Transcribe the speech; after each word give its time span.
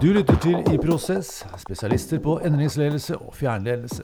Du 0.00 0.06
lytter 0.16 0.36
til 0.40 0.54
I 0.72 0.78
Prosess, 0.80 1.42
spesialister 1.60 2.20
på 2.24 2.38
endringsledelse 2.40 3.18
og 3.18 3.34
fjernledelse. 3.36 4.02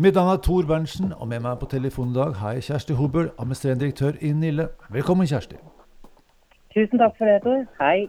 Mitt 0.00 0.16
navn 0.16 0.30
er 0.32 0.38
Tor 0.40 0.64
Berntsen, 0.70 1.10
og 1.12 1.28
med 1.28 1.42
meg 1.44 1.58
på 1.60 1.66
telefonen 1.68 2.14
i 2.14 2.16
dag 2.16 2.38
har 2.40 2.54
jeg 2.56 2.64
Kjersti 2.70 2.96
Hobøl, 2.96 3.28
administrerende 3.36 3.84
direktør 3.84 4.16
i 4.24 4.30
Nille. 4.32 4.70
Velkommen, 4.94 5.28
Kjersti. 5.28 5.58
Tusen 6.72 7.02
takk 7.02 7.18
for 7.18 7.28
det, 7.28 7.36
Tor. 7.44 7.60
Hei. 7.82 8.08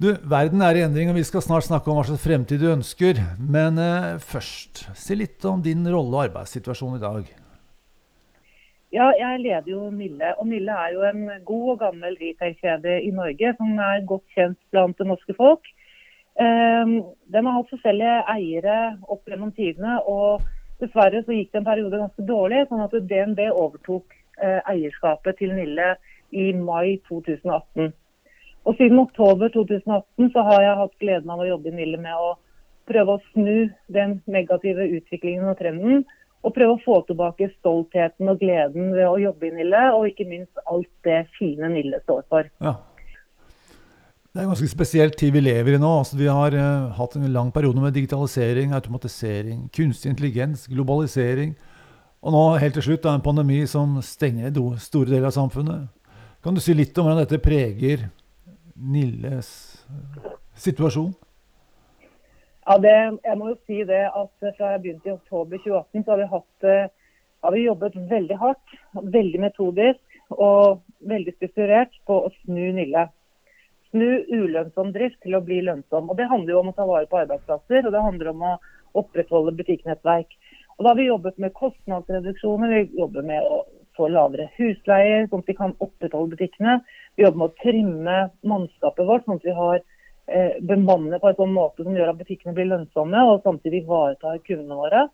Du, 0.00 0.08
Verden 0.24 0.64
er 0.64 0.80
i 0.80 0.86
endring, 0.86 1.12
og 1.12 1.20
vi 1.20 1.26
skal 1.28 1.44
snart 1.44 1.68
snakke 1.68 1.92
om 1.92 2.00
hva 2.00 2.06
slags 2.08 2.24
fremtid 2.24 2.64
du 2.64 2.70
ønsker. 2.72 3.20
Men 3.38 3.76
eh, 3.84 4.16
først, 4.32 4.86
si 4.96 5.20
litt 5.20 5.44
om 5.44 5.60
din 5.60 5.84
rolle 5.84 6.16
og 6.16 6.30
arbeidssituasjon 6.30 6.96
i 6.96 7.02
dag. 7.04 7.28
Ja, 8.96 9.10
jeg 9.20 9.42
leder 9.44 9.68
jo 9.68 9.90
Nille. 9.92 10.32
Og 10.40 10.48
Nille 10.48 10.72
er 10.72 10.96
jo 10.96 11.04
en 11.12 11.26
god 11.44 11.74
og 11.74 11.82
gammel 11.84 12.16
retail-kjede 12.22 13.02
i 13.04 13.12
Norge 13.12 13.52
som 13.60 13.76
er 13.90 14.06
godt 14.08 14.24
kjent 14.32 14.62
blant 14.72 14.96
det 14.96 15.12
norske 15.12 15.36
folk. 15.36 15.68
Um, 16.38 16.92
den 17.34 17.46
har 17.46 17.56
hatt 17.56 17.72
forskjellige 17.72 18.18
eiere 18.30 18.78
opp 19.10 19.26
gjennom 19.26 19.50
tidene. 19.56 19.98
og 20.06 20.44
Dessverre 20.78 21.24
så 21.26 21.34
gikk 21.34 21.50
det 21.52 21.62
en 21.62 21.66
periode 21.66 21.98
ganske 21.98 22.26
dårlig, 22.26 22.66
sånn 22.68 22.84
at 22.84 22.94
DNB 23.10 23.40
overtok 23.48 24.14
uh, 24.38 24.60
eierskapet 24.70 25.40
til 25.40 25.56
Nille 25.56 25.96
i 26.30 26.52
mai 26.54 27.00
2018. 27.08 27.90
Og 28.68 28.76
Siden 28.76 29.00
oktober 29.00 29.50
2018 29.54 30.30
så 30.34 30.44
har 30.44 30.62
jeg 30.62 30.78
hatt 30.82 31.00
gleden 31.02 31.32
av 31.32 31.42
å 31.42 31.48
jobbe 31.48 31.72
i 31.72 31.76
Nille 31.78 31.98
med 32.02 32.14
å 32.14 32.36
prøve 32.88 33.16
å 33.16 33.22
snu 33.32 33.68
den 33.92 34.18
negative 34.30 34.86
utviklingen 34.98 35.48
og 35.48 35.58
trenden. 35.58 36.04
Og 36.46 36.54
prøve 36.54 36.76
å 36.76 36.82
få 36.84 37.00
tilbake 37.08 37.48
stoltheten 37.56 38.30
og 38.30 38.38
gleden 38.38 38.92
ved 38.94 39.08
å 39.08 39.18
jobbe 39.18 39.48
i 39.48 39.56
Nille, 39.56 39.80
og 39.96 40.06
ikke 40.12 40.28
minst 40.28 40.62
alt 40.70 40.90
det 41.06 41.24
fine 41.38 41.72
Nille 41.72 41.98
står 42.04 42.22
for. 42.30 42.50
Ja. 42.62 42.76
Det 44.38 44.44
er 44.44 44.46
en 44.46 44.52
ganske 44.52 44.70
spesiell 44.70 45.10
tid 45.18 45.32
vi 45.34 45.40
lever 45.42 45.74
i 45.74 45.78
nå. 45.82 45.88
Altså, 45.98 46.14
vi 46.14 46.28
har 46.30 46.54
uh, 46.54 46.92
hatt 46.94 47.16
en 47.18 47.24
lang 47.34 47.48
periode 47.50 47.82
med 47.82 47.96
digitalisering, 47.96 48.70
automatisering, 48.70 49.64
kunstig 49.74 50.12
intelligens, 50.12 50.68
globalisering. 50.70 51.56
Og 52.22 52.36
nå 52.36 52.42
helt 52.62 52.78
til 52.78 52.84
slutt 52.86 53.08
er 53.08 53.16
en 53.18 53.24
pandemi 53.24 53.64
som 53.66 53.96
stenger 53.98 54.54
store 54.78 55.10
deler 55.10 55.26
av 55.32 55.34
samfunnet. 55.34 55.88
Kan 56.46 56.54
du 56.54 56.62
si 56.62 56.70
litt 56.78 56.94
om 56.94 57.08
hvordan 57.08 57.24
dette 57.24 57.42
preger 57.42 58.06
Nilles 58.78 59.50
uh, 59.90 60.30
situasjon? 60.54 61.10
Ja, 61.98 62.78
det, 62.78 62.94
jeg 63.26 63.42
må 63.42 63.50
jo 63.50 63.58
si 63.66 63.82
det 63.90 64.04
at 64.06 64.54
Fra 64.54 64.72
jeg 64.76 64.86
begynte 64.86 65.10
i 65.10 65.16
oktober 65.18 65.66
2018, 65.66 66.06
så 66.06 66.14
har 66.14 66.22
vi, 66.22 66.30
hatt, 66.36 66.72
har 67.42 67.58
vi 67.58 67.66
jobbet 67.66 68.02
veldig 68.14 68.42
hardt, 68.46 68.80
veldig 69.02 69.46
metodisk 69.50 70.20
og 70.30 70.84
veldig 71.10 71.40
strukturert 71.40 72.04
på 72.06 72.22
å 72.22 72.36
snu 72.44 72.68
Nille 72.78 73.08
snu 73.90 74.24
ulønnsom 74.28 74.92
drift 74.92 75.20
til 75.24 75.36
å 75.38 75.44
bli 75.44 75.60
lønnsom. 75.64 76.10
Og 76.10 76.16
Det 76.16 76.28
handler 76.28 76.54
jo 76.54 76.60
om 76.60 76.70
å 76.72 76.76
ta 76.76 76.86
vare 76.88 77.08
på 77.08 77.20
arbeidsplasser, 77.22 77.86
og 77.86 77.92
det 77.92 78.04
handler 78.04 78.30
om 78.32 78.46
å 78.50 78.54
opprettholde 78.98 79.56
butikknettverk. 79.58 80.32
Og 80.78 80.84
Da 80.84 80.90
har 80.90 80.96
vi 80.96 81.08
jobbet 81.08 81.38
med 81.38 81.54
kostnadsreduksjoner, 81.54 82.68
vi 82.68 83.00
jobber 83.00 83.22
med 83.22 83.42
å 83.42 83.64
få 83.96 84.08
lavere 84.08 84.48
husleier, 84.56 85.26
sånn 85.28 85.42
at 85.42 85.50
vi 85.50 85.58
kan 85.58 85.74
opprettholde 85.82 86.36
butikkene. 86.36 86.80
Vi 87.16 87.24
jobber 87.24 87.38
med 87.38 87.50
å 87.50 87.62
trimme 87.62 88.18
mannskapet 88.46 89.06
vårt, 89.06 89.24
sånn 89.26 89.40
at 89.40 89.48
vi 89.48 89.54
har 89.56 89.80
eh, 89.80 90.58
bemannet 90.62 91.20
på 91.20 91.32
en 91.32 91.40
sånn 91.40 91.56
måte 91.56 91.86
som 91.86 91.96
gjør 91.96 92.12
at 92.12 92.20
butikkene 92.20 92.54
blir 92.54 92.70
lønnsomme, 92.70 93.24
og 93.26 93.42
samtidig 93.46 93.82
ivaretar 93.82 94.38
kundene 94.46 94.78
våre. 94.78 95.08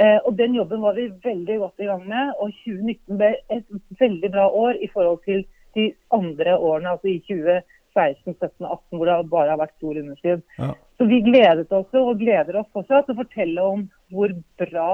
Eh, 0.00 0.18
og 0.24 0.36
Den 0.38 0.54
jobben 0.56 0.80
var 0.80 0.96
vi 0.96 1.10
veldig 1.24 1.58
godt 1.58 1.84
i 1.84 1.90
gang 1.90 2.06
med, 2.08 2.32
og 2.40 2.54
2019 2.64 3.20
ble 3.20 3.34
et 3.52 4.00
veldig 4.00 4.30
bra 4.32 4.46
år 4.48 4.80
i 4.80 4.88
forhold 4.94 5.20
til 5.26 5.44
de 5.74 5.90
andre 6.14 6.56
årene, 6.56 6.96
altså 6.96 7.10
i 7.12 7.20
2020 7.28 7.60
16, 7.94 8.34
17, 8.38 8.66
18 8.66 8.98
hvor 8.98 9.08
det 9.08 9.16
bare 9.32 9.52
har 9.52 9.60
vært 9.60 9.76
stor 9.78 9.98
underskudd. 10.02 10.42
Ja. 10.58 10.72
Så 10.98 11.06
vi 11.08 11.22
gledet 11.24 11.72
oss 11.72 11.96
og 11.96 12.18
gleder 12.20 12.60
oss 12.60 12.68
fortsatt 12.76 13.08
til 13.08 13.16
å 13.16 13.22
fortelle 13.22 13.64
om 13.64 13.86
hvor 14.12 14.34
bra 14.60 14.90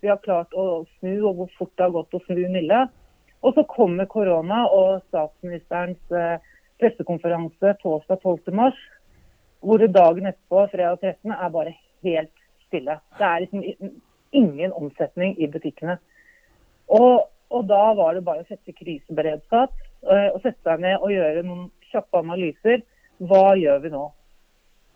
vi 0.00 0.08
har 0.08 0.20
klart 0.24 0.54
å 0.56 0.86
snu, 0.98 1.12
og 1.28 1.34
hvor 1.36 1.50
fort 1.58 1.72
det 1.76 1.84
har 1.84 1.94
gått 1.94 2.16
å 2.16 2.22
snu 2.24 2.40
Nille. 2.48 2.86
Og 3.44 3.56
så 3.56 3.64
kommer 3.68 4.08
korona 4.08 4.62
og 4.72 5.02
statsministerens 5.08 6.16
eh, 6.16 6.40
pressekonferanse 6.80 7.74
torsdag 7.82 8.20
12.3, 8.24 8.70
hvor 9.60 9.80
det 9.80 9.92
dagen 9.92 10.28
etterpå, 10.28 10.66
fredag 10.72 11.00
13., 11.04 11.34
er 11.36 11.52
bare 11.52 11.74
helt 12.04 12.32
stille. 12.66 12.96
Det 13.18 13.26
er 13.26 13.44
liksom 13.44 13.92
ingen 14.32 14.72
omsetning 14.72 15.36
i 15.40 15.48
butikkene. 15.50 15.98
Og, 16.90 17.26
og 17.50 17.68
da 17.68 17.82
var 17.98 18.16
det 18.16 18.24
bare 18.26 18.44
å 18.44 18.48
sette 18.48 18.74
kriseberedskap 18.76 19.74
eh, 20.08 20.30
og 20.32 20.40
sette 20.40 20.60
seg 20.64 20.84
ned 20.84 20.98
og 21.00 21.12
gjøre 21.14 21.44
noen 21.46 21.68
kjappe 21.92 22.22
analyser. 22.22 22.82
Hva 23.20 23.52
gjør 23.58 23.84
vi 23.84 23.92
nå? 23.92 24.06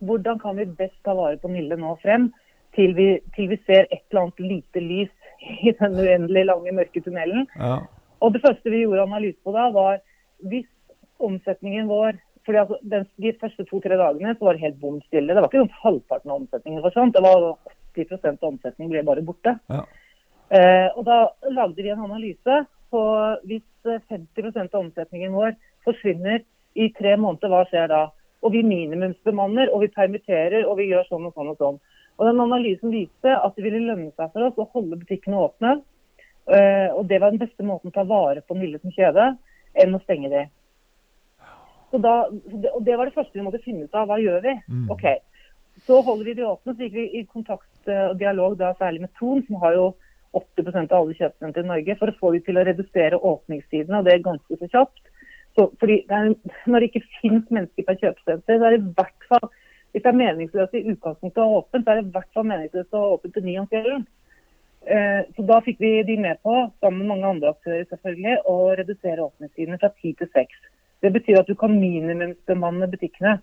Hvordan 0.05 0.41
kan 0.43 0.57
vi 0.59 0.67
best 0.79 0.97
ta 1.07 1.15
vare 1.17 1.39
på 1.41 1.51
Nille 1.53 1.77
nå 1.81 1.95
frem, 2.03 2.31
til 2.75 2.95
vi, 2.97 3.09
til 3.37 3.51
vi 3.53 3.59
ser 3.69 3.87
et 3.87 4.03
eller 4.11 4.25
annet 4.25 4.43
lite 4.43 4.83
lys 4.83 5.13
i 5.69 5.73
den 5.79 5.99
uendelig 6.01 6.47
lange, 6.51 6.77
mørke 6.77 7.03
tunnelen? 7.05 7.47
Ja. 7.59 7.79
Og 8.25 8.33
Det 8.33 8.43
første 8.45 8.71
vi 8.71 8.85
gjorde 8.85 9.07
analyse 9.09 9.39
på 9.45 9.53
da, 9.55 9.69
var 9.75 10.01
hvis 10.51 10.69
omsetningen 11.23 11.89
vår 11.89 12.17
fordi 12.45 12.59
altså, 12.61 12.77
den, 12.83 13.07
De 13.17 13.33
første 13.41 13.65
to-tre 13.65 13.97
dagene 13.97 14.35
så 14.37 14.45
var 14.45 14.57
det 14.57 14.67
helt 14.67 14.81
bom 14.81 14.99
stille. 15.07 15.33
Det 15.33 15.41
var 15.41 15.49
ikke 15.49 15.63
sånn 15.63 15.79
halvparten 15.81 16.31
av 16.31 16.43
omsetningen. 16.43 16.83
For 16.85 16.93
sånt. 16.93 17.15
Det 17.17 17.23
var 17.25 17.55
80 17.97 18.27
av 18.35 18.49
omsetningen 18.51 18.91
ble 18.93 19.05
bare 19.07 19.25
borte. 19.25 19.55
Ja. 19.73 19.85
Eh, 20.53 20.89
og 20.93 21.07
Da 21.09 21.19
lagde 21.49 21.81
vi 21.81 21.93
en 21.95 22.05
analyse 22.05 22.59
på 22.93 23.03
hvis 23.49 23.65
50 24.11 24.75
av 24.75 24.81
omsetningen 24.83 25.33
vår 25.33 25.57
forsvinner 25.87 26.45
i 26.75 26.91
tre 26.97 27.17
måneder, 27.21 27.51
hva 27.53 27.65
skjer 27.71 27.91
da? 27.93 28.05
Og 28.45 28.53
vi 28.53 28.63
minimumsbemanner, 28.67 29.71
og 29.73 29.85
vi 29.85 29.93
permitterer, 29.95 30.67
og 30.69 30.79
vi 30.81 30.91
gjør 30.91 31.07
sånn 31.09 31.29
og 31.29 31.37
sånn 31.37 31.53
og 31.55 31.61
sånn. 31.61 31.81
Og 32.19 32.29
den 32.29 32.43
Analysen 32.45 32.93
viste 32.95 33.33
at 33.35 33.57
det 33.57 33.65
ville 33.65 33.83
lønne 33.83 34.13
seg 34.15 34.31
for 34.35 34.47
oss 34.47 34.61
å 34.61 34.69
holde 34.75 35.01
butikkene 35.01 35.41
åpne. 35.41 35.79
Uh, 36.45 36.91
og 36.99 37.07
det 37.09 37.23
var 37.23 37.33
den 37.33 37.41
beste 37.41 37.65
måten 37.65 37.89
å 37.89 37.95
ta 37.95 38.05
vare 38.05 38.43
på 38.45 38.57
Mille 38.59 38.79
som 38.83 38.93
kjede, 38.93 39.31
enn 39.81 39.97
å 39.97 40.03
stenge 40.05 40.31
de. 40.31 40.43
Så 41.95 42.01
da, 42.03 42.27
og 42.29 42.83
Det 42.85 42.97
var 42.99 43.07
det 43.07 43.15
første 43.15 43.39
vi 43.39 43.45
måtte 43.47 43.63
finne 43.65 43.87
ut 43.87 43.95
av. 43.95 44.09
Hva 44.11 44.19
gjør 44.19 44.43
vi? 44.45 44.55
Mm. 44.67 44.89
Ok, 44.91 45.05
Så 45.87 46.01
holder 46.03 46.25
vi 46.27 46.35
de 46.35 46.47
åpne. 46.47 46.75
Så 46.75 46.87
gikk 46.87 46.97
vi 46.99 47.05
i 47.21 47.25
kontakt 47.27 47.91
eh, 47.91 48.09
og 48.11 48.19
dialog 48.19 48.57
da 48.59 48.73
særlig 48.79 49.05
med 49.05 49.13
Thon, 49.19 49.43
som 49.47 49.61
har 49.63 49.75
jo 49.75 49.87
80% 50.35 50.91
av 50.91 51.01
alle 51.01 51.15
kjøpesentre 51.19 51.63
i 51.63 51.69
Norge, 51.71 51.97
for 52.01 52.11
å 52.11 52.17
få 52.19 52.33
dem 52.35 52.43
til 52.47 52.59
å 52.59 52.65
redusere 52.67 53.21
åpningstidene. 53.31 53.99
og 54.01 54.07
Det 54.07 54.15
er 54.15 54.27
ganske 54.27 54.59
så 54.59 54.71
kjapt. 54.71 55.14
Så, 55.55 55.69
fordi 55.81 56.01
det 56.09 56.17
er, 56.17 56.35
Når 56.67 56.81
det 56.81 56.89
ikke 56.91 57.09
finnes 57.21 57.51
mennesker 57.51 57.87
på 57.87 57.95
kjøpesenter, 58.01 58.59
så 58.59 58.67
er 58.67 58.75
det 58.75 58.81
i 58.81 58.95
hvert 58.97 59.29
fall 59.31 59.49
hvis 59.95 60.03
det 60.03 60.11
er 60.11 60.19
meningsløst 60.19 60.73
i 60.75 60.89
utgangspunktet 60.91 61.39
å 61.39 61.47
ha 61.47 61.59
åpent, 61.61 61.85
så 61.85 61.93
er 61.93 62.01
det 62.01 62.09
i 62.09 62.13
hvert 62.17 62.31
fall 62.35 62.47
meningsløst 62.51 62.97
å 62.99 63.03
ha 63.03 63.11
åpent 63.15 63.37
til 63.37 63.45
ni 63.47 63.53
om 63.61 63.69
kvelden. 63.71 64.01
Eh, 64.91 65.21
så 65.37 65.45
da 65.47 65.61
fikk 65.63 65.79
vi 65.81 65.93
de 66.09 66.17
med 66.19 66.41
på, 66.43 66.55
sammen 66.83 67.05
med 67.05 67.13
mange 67.13 67.29
andre 67.29 67.53
aktører 67.55 67.85
selvfølgelig, 67.93 68.41
å 68.51 68.57
redusere 68.81 69.23
åpningstidene 69.23 69.79
fra 69.79 69.93
ti 70.03 70.11
til 70.19 70.31
seks. 70.35 70.67
Det 70.99 71.13
betyr 71.15 71.39
at 71.39 71.47
du 71.47 71.55
kan 71.61 71.79
minimumsbemanne 71.79 72.91
butikkene 72.91 73.37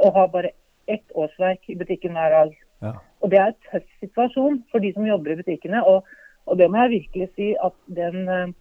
og 0.00 0.16
ha 0.16 0.24
bare 0.32 0.54
ett 0.88 1.12
årsverk 1.12 1.68
i 1.68 1.76
butikken 1.76 2.16
hver 2.16 2.32
dag. 2.38 2.56
Ja. 2.82 2.94
Og 3.20 3.30
Det 3.30 3.42
er 3.42 3.52
en 3.52 3.60
tøff 3.68 3.86
situasjon 4.00 4.62
for 4.72 4.80
de 4.80 4.94
som 4.96 5.06
jobber 5.06 5.34
i 5.34 5.40
butikkene. 5.42 5.84
Og, 5.84 6.08
og 6.48 6.58
det 6.58 6.70
må 6.72 6.86
jeg 6.86 6.94
virkelig 6.96 7.28
si 7.36 7.50
at 7.52 7.76
den 8.00 8.24
eh, 8.32 8.54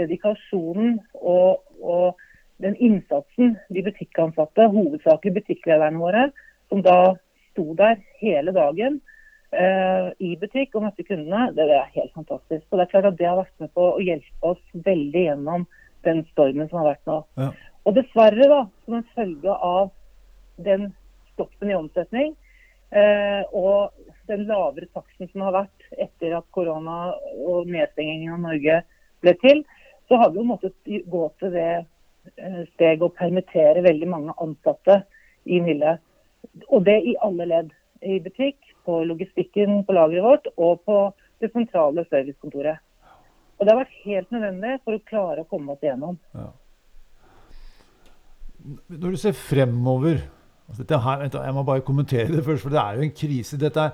dedikasjonen 0.00 0.96
og, 1.20 1.60
og 1.82 2.16
den 2.62 2.76
innsatsen 2.76 3.56
de 3.68 3.82
butikkansatte, 3.84 4.68
hovedsakelig 4.72 5.34
butikklederne 5.40 6.00
våre, 6.00 6.30
som 6.70 6.82
da 6.84 7.16
sto 7.50 7.74
der 7.78 8.00
hele 8.20 8.54
dagen 8.56 9.00
eh, 9.52 10.08
i 10.18 10.34
butikk 10.40 10.76
og 10.76 10.86
møtte 10.86 11.04
kundene, 11.06 11.50
det, 11.56 11.68
det, 11.68 11.78
er 11.80 11.94
helt 11.96 12.14
fantastisk. 12.16 12.64
Og 12.70 12.78
Det 12.78 12.86
er 12.86 12.92
klart 12.94 13.10
at 13.12 13.18
det 13.20 13.28
har 13.28 13.40
vært 13.42 13.64
med 13.64 13.72
på 13.76 13.90
å 13.92 14.02
hjelpe 14.04 14.52
oss 14.54 14.62
veldig 14.86 15.26
gjennom 15.28 15.66
den 16.06 16.24
stormen 16.32 16.70
som 16.70 16.82
har 16.82 16.92
vært 16.94 17.10
nå. 17.10 17.20
Ja. 17.40 17.52
Og 17.86 17.94
dessverre, 17.94 18.48
da, 18.50 18.60
som 18.84 18.98
en 18.98 19.08
følge 19.14 19.54
av 19.68 19.92
den 20.64 20.90
stoppen 21.34 21.70
i 21.70 21.76
omsetning 21.76 22.32
eh, 22.90 23.42
og 23.52 23.92
den 24.30 24.46
lavere 24.48 24.88
taksten 24.96 25.28
som 25.30 25.44
har 25.46 25.54
vært 25.60 25.90
etter 26.02 26.34
at 26.38 26.46
korona 26.56 27.12
og 27.44 27.68
nedstengingen 27.70 28.38
av 28.38 28.46
Norge 28.48 28.80
ble 29.22 29.36
til, 29.42 29.62
så 30.08 30.18
har 30.20 30.32
vi 30.32 30.40
jo 30.40 30.48
måttet 30.48 30.90
gå 31.10 31.22
til 31.40 31.54
det 31.54 31.70
steg 32.74 33.02
å 33.02 33.12
permittere 33.14 33.84
veldig 33.84 34.08
mange 34.10 34.34
ansatte 34.42 35.02
i 35.46 35.60
Nille. 35.62 35.96
Og 36.70 36.84
det 36.86 36.98
i 37.04 37.16
alle 37.24 37.48
ledd. 37.48 37.74
I 38.06 38.18
butikk, 38.22 38.58
på 38.86 39.00
logistikken 39.08 39.80
på 39.86 39.94
lageret 39.96 40.22
vårt 40.22 40.44
og 40.62 40.82
på 40.86 40.98
det 41.42 41.50
sentrale 41.52 42.04
servicekontoret. 42.10 42.78
Og 43.56 43.64
Det 43.64 43.72
har 43.72 43.80
vært 43.80 43.98
helt 44.04 44.30
nødvendig 44.34 44.76
for 44.84 44.96
å 44.96 45.04
klare 45.10 45.42
å 45.42 45.48
komme 45.48 45.74
oss 45.74 45.82
igjennom. 45.82 46.18
Ja. 46.36 46.50
Når 48.92 49.14
du 49.14 49.18
ser 49.20 49.36
fremover 49.38 50.20
altså 50.68 50.98
her, 50.98 51.28
Jeg 51.30 51.54
må 51.54 51.62
bare 51.62 51.80
kommentere 51.80 52.28
det 52.32 52.44
først, 52.44 52.62
for 52.62 52.70
det 52.70 52.80
er 52.80 52.96
jo 52.96 53.02
en 53.02 53.16
krise. 53.16 53.56
Dette 53.56 53.80
er, 53.80 53.92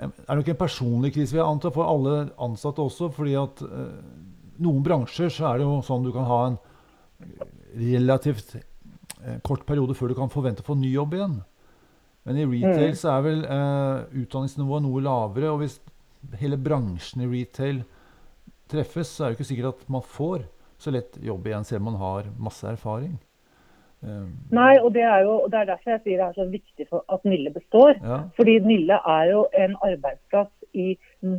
er 0.00 0.36
nok 0.36 0.48
en 0.48 0.56
personlig 0.56 1.12
krise 1.14 1.34
vil 1.34 1.42
jeg 1.42 1.50
anta 1.50 1.70
for 1.70 1.84
alle 1.84 2.30
ansatte 2.38 2.82
også. 2.82 3.10
fordi 3.12 3.34
at 3.34 3.62
eh, 3.62 3.98
noen 4.58 4.82
bransjer 4.82 5.28
så 5.28 5.52
er 5.52 5.58
det 5.58 5.68
jo 5.68 5.80
sånn 5.84 6.04
du 6.04 6.12
kan 6.12 6.26
ha 6.28 6.40
en 6.48 6.58
relativt 7.78 8.56
eh, 8.58 9.38
kort 9.46 9.64
periode 9.68 9.96
før 9.98 10.12
du 10.12 10.18
kan 10.18 10.32
forvente 10.32 10.64
å 10.64 10.68
få 10.68 10.76
ny 10.78 10.90
jobb 10.92 11.16
igjen. 11.18 11.38
Men 12.28 12.40
i 12.42 12.48
retail 12.50 12.96
så 12.98 13.14
er 13.14 13.24
vel 13.24 13.44
eh, 13.46 14.18
utdanningsnivået 14.24 14.84
noe 14.84 15.04
lavere. 15.04 15.52
Og 15.54 15.62
hvis 15.62 15.78
hele 16.40 16.58
bransjen 16.60 17.24
i 17.24 17.30
retail 17.30 17.80
treffes, 18.68 19.14
så 19.14 19.24
er 19.24 19.32
det 19.32 19.38
ikke 19.38 19.48
sikkert 19.52 19.78
at 19.78 19.88
man 19.92 20.04
får 20.04 20.44
så 20.78 20.92
lett 20.94 21.16
jobb 21.24 21.48
igjen, 21.48 21.64
selv 21.66 21.82
om 21.82 21.90
man 21.92 22.02
har 22.02 22.28
masse 22.38 22.68
erfaring. 22.68 23.16
Um, 24.00 24.28
Nei, 24.54 24.76
og 24.78 24.92
det 24.94 25.02
er 25.02 25.24
jo 25.26 25.40
det 25.50 25.58
er 25.58 25.70
derfor 25.72 25.96
jeg 25.96 26.02
sier 26.04 26.20
det 26.20 26.26
er 26.28 26.36
så 26.36 26.44
viktig 26.46 26.84
at 26.94 27.24
Nille 27.26 27.50
består. 27.50 27.96
Ja. 27.98 28.18
Fordi 28.36 28.58
Nille 28.62 29.00
er 29.16 29.24
jo 29.32 29.40
en 29.58 29.74
arbeidsplass 29.82 30.52
i 30.76 30.88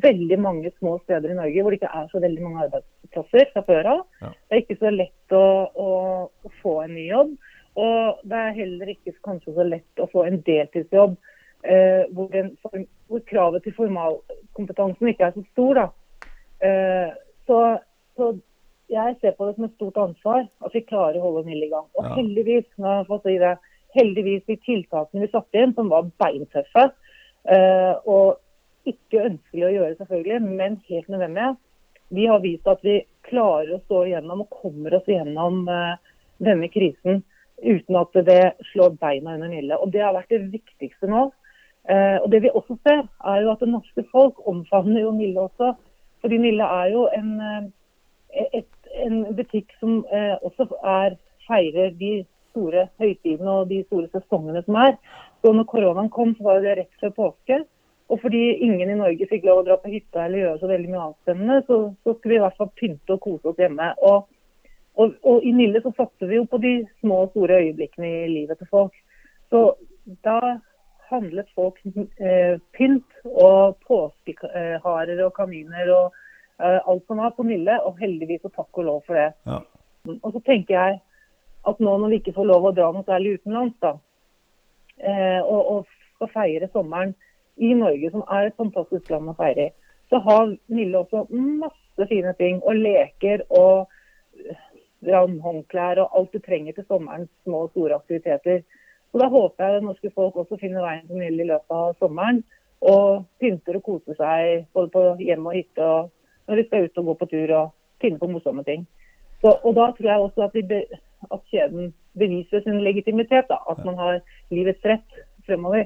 veldig 0.06 0.40
mange 0.42 0.72
små 0.78 0.98
steder 1.04 1.32
i 1.32 1.38
Norge 1.38 1.64
hvor 1.64 1.74
det 1.74 1.80
ikke 1.82 1.94
er 2.02 2.10
så 2.12 2.22
veldig 2.24 2.44
mange 2.46 2.66
arbeidsplasser 2.68 3.52
fra 3.54 3.64
før 3.68 3.92
av. 3.94 4.04
Ja. 4.22 4.32
Det 4.34 4.58
er 4.58 4.64
ikke 4.64 4.80
så 4.82 4.92
lett 4.94 5.36
å, 5.36 5.46
å, 5.70 5.90
å, 6.30 6.54
få 6.62 6.76
en 6.84 6.96
ny 6.98 7.08
jobb. 7.10 7.36
Og 7.80 8.24
det 8.28 8.40
er 8.44 8.58
heller 8.58 8.94
ikke 8.94 9.16
kanskje 9.26 9.56
så 9.56 9.66
lett 9.68 10.04
å 10.04 10.10
få 10.12 10.26
en 10.28 10.42
deltidsjobb 10.46 11.16
eh, 11.64 12.04
hvor, 12.16 12.28
den, 12.34 12.54
hvor, 13.08 13.24
kravet 13.30 13.64
til 13.64 13.76
formalkompetansen 13.78 15.12
ikke 15.14 15.30
er 15.30 15.38
så 15.38 15.46
stor. 15.54 15.82
Eh, 16.66 17.18
så, 17.48 17.60
så 18.18 18.34
jeg 18.90 19.16
ser 19.22 19.36
på 19.38 19.48
det 19.48 19.56
som 19.56 19.68
et 19.68 19.78
stort 19.78 20.00
ansvar 20.02 20.46
at 20.66 20.76
vi 20.76 20.86
klarer 20.88 21.20
å 21.20 21.28
holde 21.28 21.46
Nill 21.48 21.68
i 21.68 21.72
gang. 21.72 21.88
Og 21.98 22.06
ja. 22.06 22.16
heldigvis, 22.18 22.68
si 22.74 23.38
det, 23.42 23.56
heldigvis 23.98 24.46
de 24.50 24.58
tiltakene 24.66 25.26
vi 25.26 25.32
satte 25.32 25.62
inn, 25.62 25.76
som 25.78 25.92
var 25.92 26.10
beintøffe 26.22 26.86
uh, 26.90 27.96
og 28.10 28.40
ikke 28.88 29.26
ønskelig 29.26 29.66
å 29.66 29.74
gjøre, 29.74 29.96
selvfølgelig, 30.00 30.54
men 30.60 30.78
helt 30.90 31.10
nødvendig. 31.12 31.50
Vi 32.16 32.28
har 32.30 32.40
vist 32.44 32.70
at 32.70 32.86
vi 32.86 33.02
klarer 33.28 33.76
å 33.76 33.82
stå 33.84 34.06
igjennom 34.08 34.46
og 34.46 34.62
kommer 34.62 34.96
oss 34.98 35.10
igjennom 35.10 35.68
uh, 35.70 36.00
denne 36.42 36.70
krisen 36.74 37.22
uten 37.60 37.98
at 38.00 38.16
det 38.26 38.42
slår 38.72 38.96
beina 39.02 39.36
under 39.36 39.52
Nille. 39.52 39.78
Og 39.78 39.92
Det 39.94 40.02
har 40.02 40.16
vært 40.16 40.32
det 40.34 40.48
viktigste 40.54 41.12
nå. 41.12 41.28
Uh, 41.90 42.18
og 42.24 42.32
Det 42.32 42.42
vi 42.46 42.54
også 42.56 42.80
ser, 42.88 43.04
er 43.04 43.44
jo 43.44 43.54
at 43.54 43.62
det 43.62 43.70
norske 43.70 44.06
folk 44.14 44.42
omfavner 44.50 45.04
jo 45.04 45.14
Nille 45.18 45.46
også. 45.50 45.76
Fordi 46.24 46.40
Nille 46.42 46.66
er 46.82 46.94
jo 46.96 47.06
en, 47.16 47.36
et 48.32 48.72
en 48.98 49.24
butikk 49.36 49.74
som 49.80 50.04
eh, 50.12 50.36
også 50.46 50.68
er, 50.84 51.18
feirer 51.48 51.94
de 52.00 52.24
store 52.52 52.88
høytidene 53.02 53.52
og 53.62 53.70
de 53.72 53.82
store 53.88 54.10
sesongene 54.14 54.64
som 54.66 54.78
er. 54.82 54.96
Så 55.42 55.54
når 55.56 55.68
koronaen 55.70 56.12
kom, 56.14 56.34
så 56.38 56.48
var 56.48 56.64
det 56.64 56.78
rett 56.80 57.02
før 57.02 57.14
påske. 57.18 57.62
Og 58.10 58.22
fordi 58.24 58.42
ingen 58.66 58.90
i 58.90 58.98
Norge 58.98 59.28
fikk 59.30 59.44
lov 59.46 59.62
å 59.62 59.66
dra 59.68 59.78
på 59.78 59.92
hytta 59.94 60.26
eller 60.26 60.42
gjøre 60.44 60.62
så 60.62 60.70
veldig 60.72 60.90
mye 60.90 61.04
annet 61.06 61.68
så, 61.68 61.78
så 62.04 62.16
skulle 62.16 62.34
vi 62.34 62.40
i 62.40 62.44
hvert 62.46 62.58
fall 62.58 62.72
pynte 62.80 63.16
og 63.16 63.22
kose 63.26 63.52
oss 63.52 63.62
hjemme. 63.62 63.92
Og, 64.10 64.26
og, 64.98 65.14
og 65.30 65.46
i 65.46 65.54
Nille 65.54 65.84
så 65.84 65.94
satser 65.98 66.32
vi 66.32 66.40
jo 66.40 66.48
på 66.50 66.58
de 66.64 66.74
små 67.04 67.26
og 67.28 67.36
store 67.36 67.60
øyeblikkene 67.66 68.10
i 68.24 68.32
livet 68.32 68.58
til 68.58 68.72
folk. 68.72 68.98
Så 69.54 69.62
da 70.26 70.40
handlet 71.12 71.54
folk 71.58 71.78
eh, 71.86 72.58
pynt 72.78 73.22
og 73.30 73.78
påskeharer 73.86 75.22
og 75.26 75.36
kaniner 75.38 75.94
og 75.94 76.18
Eh, 76.60 76.88
alt 76.88 77.06
som 77.08 77.18
var 77.18 77.32
på 77.32 77.44
Nille, 77.44 77.78
og 77.88 78.00
heldigvis 78.02 78.44
og 78.44 78.52
takk 78.52 78.80
og 78.82 78.86
lov 78.86 79.04
for 79.08 79.16
det. 79.16 79.30
Ja. 79.48 79.62
Og 80.18 80.34
så 80.34 80.42
tenker 80.44 80.76
jeg 80.76 80.98
at 81.72 81.80
nå 81.80 81.94
når 82.02 82.12
vi 82.12 82.20
ikke 82.20 82.36
får 82.36 82.50
lov 82.50 82.68
å 82.68 82.74
dra 82.76 82.90
noe 82.92 83.08
særlig 83.08 83.38
utenlands, 83.40 83.78
da, 83.84 83.94
eh, 85.00 85.40
og, 85.40 85.72
og, 85.72 85.96
skal 86.20 86.32
feire 86.34 86.68
sommeren 86.74 87.14
i 87.60 87.74
Norge, 87.76 88.12
som 88.12 88.24
er 88.32 88.50
et 88.50 88.58
fantastisk 88.58 89.10
land 89.12 89.32
å 89.32 89.38
feire 89.38 89.70
i, 89.70 89.72
så 90.10 90.20
har 90.26 90.56
Nille 90.74 91.04
også 91.04 91.26
masse 91.32 92.08
fine 92.10 92.34
ting. 92.40 92.62
Og 92.64 92.80
leker 92.80 93.44
og 93.50 93.90
brannhåndklær 95.06 96.02
og 96.04 96.16
alt 96.18 96.34
du 96.34 96.40
trenger 96.44 96.76
til 96.76 96.88
sommerens 96.88 97.30
små 97.44 97.66
og 97.68 97.74
store 97.74 98.00
aktiviteter. 98.00 98.64
Så 99.12 99.20
Da 99.20 99.28
håper 99.30 99.66
jeg 99.66 99.76
det 99.76 99.84
norske 99.84 100.12
folk 100.16 100.36
også 100.36 100.58
finner 100.62 100.86
veien 100.86 101.08
til 101.08 101.22
Nille 101.22 101.44
i 101.44 101.50
løpet 101.52 101.76
av 101.82 101.94
sommeren. 102.00 102.44
Og 102.82 103.26
pynter 103.40 103.76
og 103.76 103.84
koser 103.84 104.16
seg 104.16 104.66
både 104.74 104.92
på 104.94 105.04
hjem 105.20 105.46
og 105.46 105.56
hytte 105.58 105.84
og 105.84 106.10
når 106.48 106.56
de 106.56 106.66
skal 106.66 106.86
ut 106.86 106.98
og 106.98 107.06
gå 107.06 107.14
på 107.14 107.30
tur 107.34 107.52
og 107.58 107.72
finne 108.02 108.20
på 108.20 108.30
morsomme 108.32 108.64
ting. 108.64 108.88
Så, 109.42 109.54
og 109.64 109.76
Da 109.76 109.92
tror 109.92 110.10
jeg 110.10 110.20
også 110.20 110.48
at, 110.48 110.56
be, 110.68 110.80
at 111.34 111.42
kjeden 111.52 111.94
beviser 112.18 112.64
sin 112.64 112.82
legitimitet. 112.84 113.46
Da, 113.50 113.60
at 113.70 113.86
man 113.86 113.98
har 113.98 114.22
livets 114.52 114.86
rett 114.86 115.20
fremover. 115.46 115.86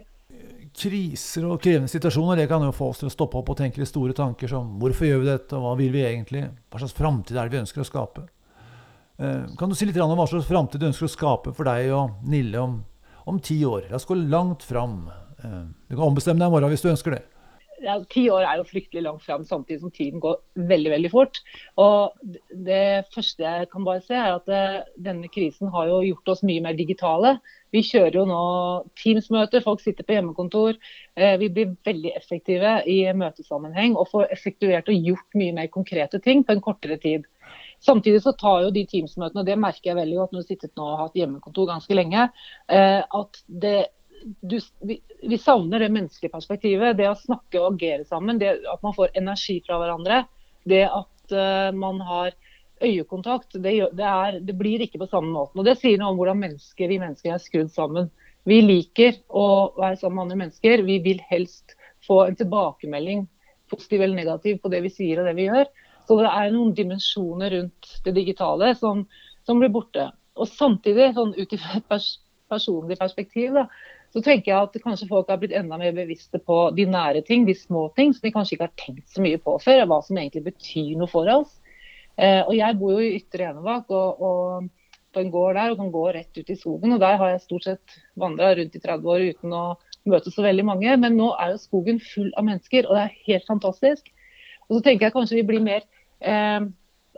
Kriser 0.73 1.45
og 1.45 1.59
krevende 1.61 1.91
situasjoner 1.91 2.39
det 2.39 2.47
kan 2.49 2.63
jo 2.65 2.71
få 2.73 2.89
oss 2.89 3.03
til 3.03 3.09
å 3.09 3.13
stoppe 3.13 3.37
opp 3.37 3.51
og 3.53 3.59
tenke 3.59 3.81
de 3.81 3.85
store 3.85 4.15
tanker 4.17 4.49
som 4.49 4.71
hvorfor 4.81 5.05
gjør 5.05 5.19
vi 5.21 5.29
dette, 5.29 5.57
og 5.57 5.67
hva 5.67 5.73
vil 5.77 5.91
vi 5.93 6.01
egentlig? 6.07 6.47
Hva 6.73 6.81
slags 6.81 6.95
framtid 6.97 7.37
er 7.37 7.45
det 7.45 7.53
vi 7.53 7.61
ønsker 7.61 7.83
å 7.83 7.89
skape? 7.89 8.25
Eh, 9.21 9.43
kan 9.59 9.69
du 9.69 9.77
si 9.77 9.85
litt 9.85 9.99
om 10.01 10.15
hva 10.17 10.25
slags 10.29 10.49
framtid 10.49 10.81
du 10.81 10.87
ønsker 10.89 11.05
å 11.05 11.13
skape 11.13 11.53
for 11.53 11.69
deg 11.69 11.93
og 11.93 12.25
Nille 12.25 12.63
om, 12.63 12.79
om 13.29 13.37
ti 13.37 13.59
år? 13.69 13.91
La 13.91 13.99
oss 14.01 14.09
gå 14.09 14.17
langt 14.17 14.65
fram. 14.65 15.03
Eh, 15.43 15.61
du 15.89 15.95
kan 15.95 16.07
ombestemme 16.09 16.41
deg 16.41 16.49
i 16.49 16.55
morgen 16.55 16.73
hvis 16.73 16.85
du 16.85 16.89
ønsker 16.93 17.17
det 17.17 17.23
ja, 17.83 17.97
Ti 18.09 18.23
år 18.31 18.45
er 18.47 18.59
jo 18.59 18.67
fryktelig 18.67 19.03
langt 19.05 19.23
fram, 19.25 19.43
samtidig 19.47 19.81
som 19.81 19.91
tiden 19.93 20.21
går 20.23 20.39
veldig 20.71 20.93
veldig 20.95 21.11
fort. 21.11 21.41
Og 21.81 22.15
Det 22.49 23.05
første 23.13 23.43
jeg 23.43 23.69
kan 23.71 23.85
bare 23.85 24.03
se, 24.05 24.15
er 24.15 24.37
at 24.37 24.49
eh, 24.49 24.79
denne 25.09 25.29
krisen 25.31 25.71
har 25.73 25.89
jo 25.91 26.01
gjort 26.07 26.33
oss 26.35 26.43
mye 26.47 26.63
mer 26.63 26.77
digitale. 26.79 27.37
Vi 27.73 27.81
kjører 27.85 28.19
jo 28.19 28.25
nå 28.29 28.41
Teams-møter, 29.01 29.63
folk 29.65 29.81
sitter 29.81 30.05
på 30.05 30.15
hjemmekontor. 30.15 30.77
Eh, 31.17 31.35
vi 31.41 31.49
blir 31.53 31.75
veldig 31.85 32.13
effektive 32.17 32.79
i 32.89 32.99
møtesammenheng 33.17 33.97
og 33.97 34.11
får 34.11 34.29
effektuert 34.35 34.91
og 34.91 35.09
gjort 35.09 35.39
mye 35.39 35.55
mer 35.59 35.71
konkrete 35.73 36.21
ting 36.23 36.45
på 36.45 36.55
en 36.55 36.63
kortere 36.63 36.99
tid. 37.01 37.25
Samtidig 37.83 38.21
så 38.23 38.31
tar 38.39 38.61
jo 38.63 38.71
de 38.71 38.85
Teams-møtene, 38.87 39.43
og 39.43 39.49
det 39.49 39.59
merker 39.59 39.91
jeg 39.91 39.99
veldig 39.99 40.21
godt 40.21 40.31
når 40.31 40.39
du 40.39 40.45
har 40.45 40.53
sittet 40.53 40.77
nå 40.79 40.85
og 40.87 41.01
hatt 41.01 41.19
hjemmekontor 41.19 41.67
ganske 41.73 41.97
lenge, 41.97 42.29
eh, 42.71 43.01
at 43.03 43.43
det 43.65 43.77
du, 44.41 44.59
vi, 44.81 45.01
vi, 45.21 45.37
savner 45.37 45.83
det 45.83 45.91
menneskelige 45.93 46.33
perspektivet. 46.33 46.97
Det 46.97 47.09
å 47.09 47.17
snakke 47.19 47.61
og 47.61 47.75
agere 47.75 48.07
sammen. 48.07 48.39
Det 48.41 48.55
at 48.69 48.81
man 48.85 48.95
får 48.95 49.13
energi 49.19 49.59
fra 49.65 49.79
hverandre. 49.81 50.23
Det 50.69 50.83
at 50.87 51.35
uh, 51.35 51.69
man 51.75 52.01
har 52.03 52.33
øyekontakt. 52.83 53.55
Det, 53.55 53.75
det, 53.93 54.07
er, 54.07 54.39
det, 54.39 54.55
blir 54.59 54.83
ikke 54.83 55.01
på 55.03 55.09
samme 55.11 55.33
måten. 55.33 55.61
Og 55.61 55.67
Det 55.67 55.77
sier 55.79 55.99
noe 55.99 56.13
om 56.13 56.19
hvordan 56.21 56.41
mennesker, 56.41 56.91
vi 56.91 56.99
mennesker 57.01 57.35
er 57.35 57.43
skrudd 57.43 57.71
sammen. 57.73 58.09
Vi 58.49 58.59
liker 58.63 59.21
å 59.29 59.45
være 59.77 59.99
sammen 60.01 60.19
med 60.19 60.25
andre 60.25 60.41
mennesker. 60.43 60.83
Vi 60.87 60.99
vil 61.05 61.21
helst 61.29 61.77
få 62.07 62.25
en 62.25 62.35
tilbakemelding, 62.39 63.23
positiv 63.71 64.03
eller 64.03 64.19
negativ, 64.19 64.59
på 64.59 64.71
det 64.73 64.83
vi 64.83 64.91
sier 64.91 65.21
og 65.21 65.29
det 65.29 65.37
vi 65.37 65.47
gjør. 65.47 65.69
Så 66.03 66.19
det 66.19 66.27
er 66.27 66.51
noen 66.51 66.73
dimensjoner 66.75 67.55
rundt 67.55 67.93
det 68.03 68.15
digitale 68.17 68.73
som, 68.75 69.05
som 69.47 69.61
blir 69.61 69.71
borte. 69.71 70.09
Og 70.35 70.49
samtidig, 70.49 71.13
sånn 71.15 71.31
ut 71.37 71.55
ifra 71.55 71.77
et 71.79 71.87
pers 71.87 72.09
personlig 72.51 72.99
perspektiv, 72.99 73.53
da, 73.55 73.67
så 74.13 74.21
tenker 74.21 74.51
jeg 74.51 74.67
at 74.67 74.83
kanskje 74.83 75.09
folk 75.09 75.29
har 75.31 75.39
blitt 75.41 75.55
enda 75.57 75.77
mer 75.81 75.93
bevisste 75.95 76.37
på 76.37 76.57
de 76.77 76.85
nære 76.85 77.23
ting, 77.25 77.47
de 77.47 77.55
små 77.57 77.87
ting, 77.97 78.11
som 78.13 78.27
de 78.27 78.31
kanskje 78.35 78.55
ikke 78.55 78.67
har 78.67 78.75
tenkt 78.77 79.07
så 79.09 79.23
mye 79.25 79.39
på 79.41 79.55
før. 79.63 79.87
Hva 79.89 79.97
som 80.05 80.19
egentlig 80.21 80.43
betyr 80.51 80.91
noe 80.99 81.09
for 81.09 81.29
oss. 81.33 81.55
Eh, 82.21 82.41
og 82.43 82.53
Jeg 82.53 82.77
bor 82.77 82.93
jo 82.93 83.01
i 83.01 83.15
Ytre 83.17 83.47
Enebakk 83.49 83.89
og, 83.89 84.21
og, 84.21 84.67
på 85.13 85.21
en 85.21 85.31
gård 85.33 85.57
der 85.57 85.73
og 85.73 85.79
kan 85.81 85.89
gå 85.93 86.03
rett 86.13 86.37
ut 86.37 86.49
i 86.49 86.57
skogen. 86.57 86.93
og 86.93 87.01
Der 87.01 87.17
har 87.21 87.31
jeg 87.33 87.41
stort 87.41 87.65
sett 87.65 87.97
vandra 88.17 88.51
rundt 88.57 88.77
i 88.77 88.81
30 88.81 89.09
år 89.15 89.25
uten 89.33 89.55
å 89.57 89.63
møte 90.09 90.33
så 90.33 90.45
veldig 90.45 90.65
mange. 90.69 90.93
Men 91.01 91.17
nå 91.17 91.31
er 91.33 91.55
jo 91.55 91.63
skogen 91.63 92.01
full 92.01 92.29
av 92.37 92.45
mennesker, 92.45 92.85
og 92.85 92.97
det 92.97 93.03
er 93.07 93.17
helt 93.31 93.49
fantastisk. 93.49 94.13
Og 94.67 94.77
så 94.77 94.83
tenker 94.85 95.07
jeg 95.07 95.15
kanskje 95.17 95.39
vi 95.41 95.47
blir 95.49 95.65
mer 95.65 95.81
eh, 96.21 96.61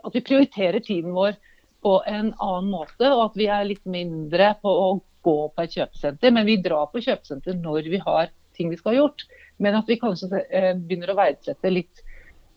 At 0.04 0.16
vi 0.16 0.24
prioriterer 0.24 0.80
tiden 0.80 1.12
vår 1.16 1.36
på 1.84 1.98
en 2.08 2.32
annen 2.32 2.72
måte, 2.72 3.08
og 3.12 3.20
at 3.28 3.36
vi 3.36 3.50
er 3.52 3.68
litt 3.68 3.84
mindre 3.84 4.54
på 4.62 4.70
å 4.70 4.88
gå 5.26 5.36
på 5.52 5.64
et 5.64 5.76
kjøpesenter. 5.76 6.34
Men 6.34 6.48
vi 6.48 6.58
drar 6.62 6.88
på 6.92 7.02
kjøpesenter 7.04 7.58
når 7.60 7.90
vi 7.92 8.00
har 8.02 8.32
ting 8.56 8.72
vi 8.72 8.78
skal 8.80 8.94
ha 8.94 9.02
gjort. 9.02 9.26
Men 9.62 9.78
at 9.78 9.88
vi 9.90 9.98
kanskje 10.00 10.42
eh, 10.46 10.72
begynner 10.76 11.12
å 11.12 11.18
verdsette 11.18 11.72
litt 11.72 12.04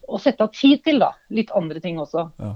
og 0.10 0.22
sette 0.24 0.42
av 0.42 0.54
tid 0.56 0.82
til 0.86 1.02
da, 1.04 1.12
litt 1.34 1.52
andre 1.54 1.82
ting 1.84 2.00
også. 2.02 2.26
Ja. 2.42 2.54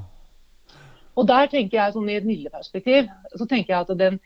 Og 1.13 1.27
der 1.29 1.49
tenker 1.51 1.77
jeg 1.77 1.93
sånn 1.93 2.09
I 2.09 2.17
et 2.17 2.25
Nille-perspektiv 2.25 3.09
så 3.37 3.45
tenker 3.45 3.75
jeg 3.75 3.85
at 3.85 3.99
den 3.99 4.19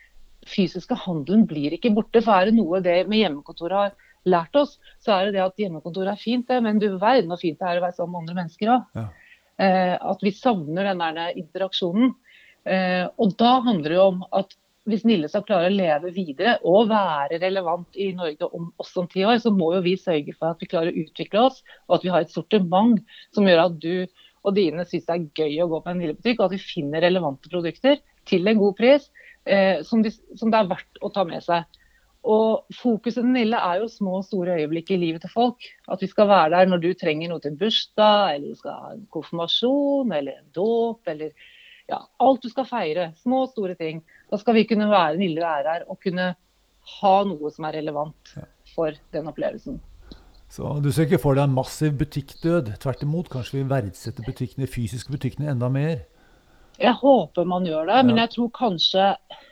fysiske 0.47 0.95
handelen 1.03 1.43
blir 1.49 1.75
ikke 1.75 1.91
borte. 1.95 2.21
For 2.23 2.37
er 2.37 2.49
det 2.49 2.55
noe 2.55 2.79
det 2.83 3.01
med 3.09 3.19
hjemmekontoret 3.19 3.77
har 3.77 3.95
lært 4.27 4.55
oss, 4.59 4.77
så 5.03 5.15
er 5.15 5.27
det 5.27 5.37
det 5.37 5.43
at 5.43 5.59
hjemmekontoret 5.59 6.13
er 6.13 6.21
fint, 6.21 6.47
det, 6.49 6.59
men 6.63 6.79
du 6.79 6.89
verden 6.99 7.31
hvor 7.31 7.39
fint 7.39 7.59
det 7.59 7.67
er 7.67 7.79
å 7.79 7.83
være 7.85 7.95
sammen 7.95 8.15
med 8.15 8.23
andre 8.23 8.37
mennesker 8.41 8.71
òg. 8.73 8.87
Ja. 8.97 9.07
Eh, 9.57 9.93
at 9.95 10.23
vi 10.23 10.33
savner 10.35 10.87
den 10.87 11.03
der 11.03 11.39
interaksjonen. 11.39 12.15
Eh, 12.67 13.05
og 13.17 13.35
da 13.39 13.57
handler 13.65 13.93
det 13.93 14.01
om 14.03 14.23
at 14.35 14.55
hvis 14.87 15.03
Nille 15.07 15.27
skal 15.27 15.43
klare 15.47 15.67
å 15.67 15.73
leve 15.73 16.13
videre 16.15 16.57
og 16.67 16.87
være 16.91 17.41
relevant 17.41 17.97
i 17.99 18.13
Norge 18.15 18.47
om, 18.47 18.69
også 18.79 19.03
om 19.03 19.09
ti 19.11 19.25
år, 19.27 19.41
så 19.43 19.51
må 19.51 19.73
jo 19.75 19.83
vi 19.85 19.97
sørge 19.99 20.35
for 20.37 20.53
at 20.53 20.63
vi 20.63 20.69
klarer 20.71 20.93
å 20.93 21.03
utvikle 21.03 21.43
oss, 21.49 21.59
og 21.89 21.97
at 21.97 22.07
vi 22.07 22.13
har 22.13 22.23
et 22.23 22.33
sortiment 22.33 23.01
som 23.35 23.47
gjør 23.47 23.65
at 23.65 23.81
du 23.83 24.07
og 24.47 24.55
dine 24.55 24.85
syns 24.87 25.07
det 25.07 25.15
er 25.15 25.25
gøy 25.41 25.57
å 25.63 25.71
gå 25.71 25.81
på 25.83 25.91
en 25.91 25.99
Nille-butikk, 25.99 26.39
og 26.39 26.47
at 26.47 26.55
vi 26.55 26.63
finner 26.63 27.03
relevante 27.03 27.51
produkter 27.51 27.99
til 28.29 28.47
en 28.47 28.61
god 28.61 28.77
pris 28.77 29.09
eh, 29.43 29.83
som, 29.87 30.03
de, 30.05 30.13
som, 30.39 30.51
det 30.53 30.61
er 30.61 30.71
verdt 30.71 31.01
å 31.03 31.11
ta 31.11 31.25
med 31.27 31.43
seg. 31.43 31.67
Og 32.27 32.71
Fokuset 32.75 33.21
til 33.21 33.29
Nille 33.31 33.59
er 33.59 33.81
jo 33.81 33.89
små 33.91 34.21
og 34.21 34.25
store 34.27 34.57
øyeblikk 34.61 34.91
i 34.91 34.99
livet 34.99 35.23
til 35.23 35.31
folk. 35.31 35.67
At 35.91 36.03
vi 36.03 36.09
skal 36.11 36.29
være 36.31 36.53
der 36.55 36.71
når 36.71 36.83
du 36.83 36.89
trenger 36.99 37.31
noe 37.31 37.43
til 37.43 37.55
bursdag, 37.59 38.35
eller 38.35 38.55
du 38.55 38.59
skal 38.59 38.79
ha 38.79 38.95
en 38.95 39.05
konfirmasjon, 39.13 40.15
eller 40.15 40.39
en 40.39 40.49
dåp, 40.55 41.01
eller 41.11 41.35
ja, 41.87 42.01
alt 42.19 42.43
du 42.43 42.49
skal 42.51 42.67
feire. 42.67 43.11
Små 43.23 43.45
og 43.45 43.53
store 43.53 43.75
ting. 43.79 44.03
Da 44.31 44.39
skal 44.41 44.57
vi 44.57 44.65
kunne 44.69 44.89
være 44.91 45.19
Nille 45.19 45.43
være 45.43 45.77
her 45.77 45.85
og 45.87 45.99
kunne 46.03 46.33
ha 46.97 47.13
noe 47.27 47.51
som 47.51 47.67
er 47.67 47.79
relevant 47.79 48.33
for 48.73 48.95
den 49.13 49.31
opplevelsen. 49.31 49.79
Så 50.51 50.77
du 50.79 50.91
ser 50.95 51.07
ikke 51.07 51.19
for 51.19 51.35
deg 51.35 51.47
en 51.47 51.55
massiv 51.55 51.97
butikkdød? 51.99 52.77
Tvert 52.83 53.03
imot, 53.03 53.27
kanskje 53.31 53.59
vi 53.59 53.65
verdsetter 53.67 54.23
butikkene, 54.23 54.69
fysiske 54.71 55.11
butikkene 55.11 55.51
enda 55.51 55.67
mer? 55.71 56.05
Jeg 56.77 56.93
håper 56.99 57.47
man 57.49 57.65
gjør 57.65 57.89
det, 57.89 57.97
men 58.05 58.19
jeg 58.21 58.29
tror 58.35 58.49
kanskje 58.53 59.05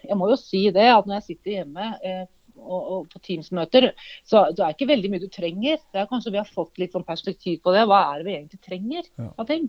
Jeg 0.06 0.18
må 0.20 0.28
jo 0.30 0.36
si 0.38 0.68
det, 0.70 0.86
at 0.94 1.08
når 1.08 1.18
jeg 1.18 1.26
sitter 1.26 1.52
hjemme 1.56 1.88
eh, 2.06 2.26
og, 2.56 2.82
og, 2.82 3.08
på 3.10 3.20
Teams-møter, 3.26 3.90
så 4.26 4.46
det 4.54 4.62
er 4.62 4.76
ikke 4.76 4.88
veldig 4.90 5.10
mye 5.12 5.24
du 5.24 5.32
trenger. 5.34 5.80
Det 5.92 6.02
er 6.02 6.10
Kanskje 6.10 6.36
vi 6.36 6.40
har 6.40 6.50
fått 6.50 6.78
litt 6.82 6.94
sånn 6.94 7.06
perspektiv 7.06 7.60
på 7.66 7.74
det. 7.74 7.88
Hva 7.90 8.04
er 8.12 8.22
det 8.22 8.28
vi 8.28 8.36
egentlig 8.38 8.62
trenger 8.64 9.10
av 9.26 9.50
ting? 9.50 9.66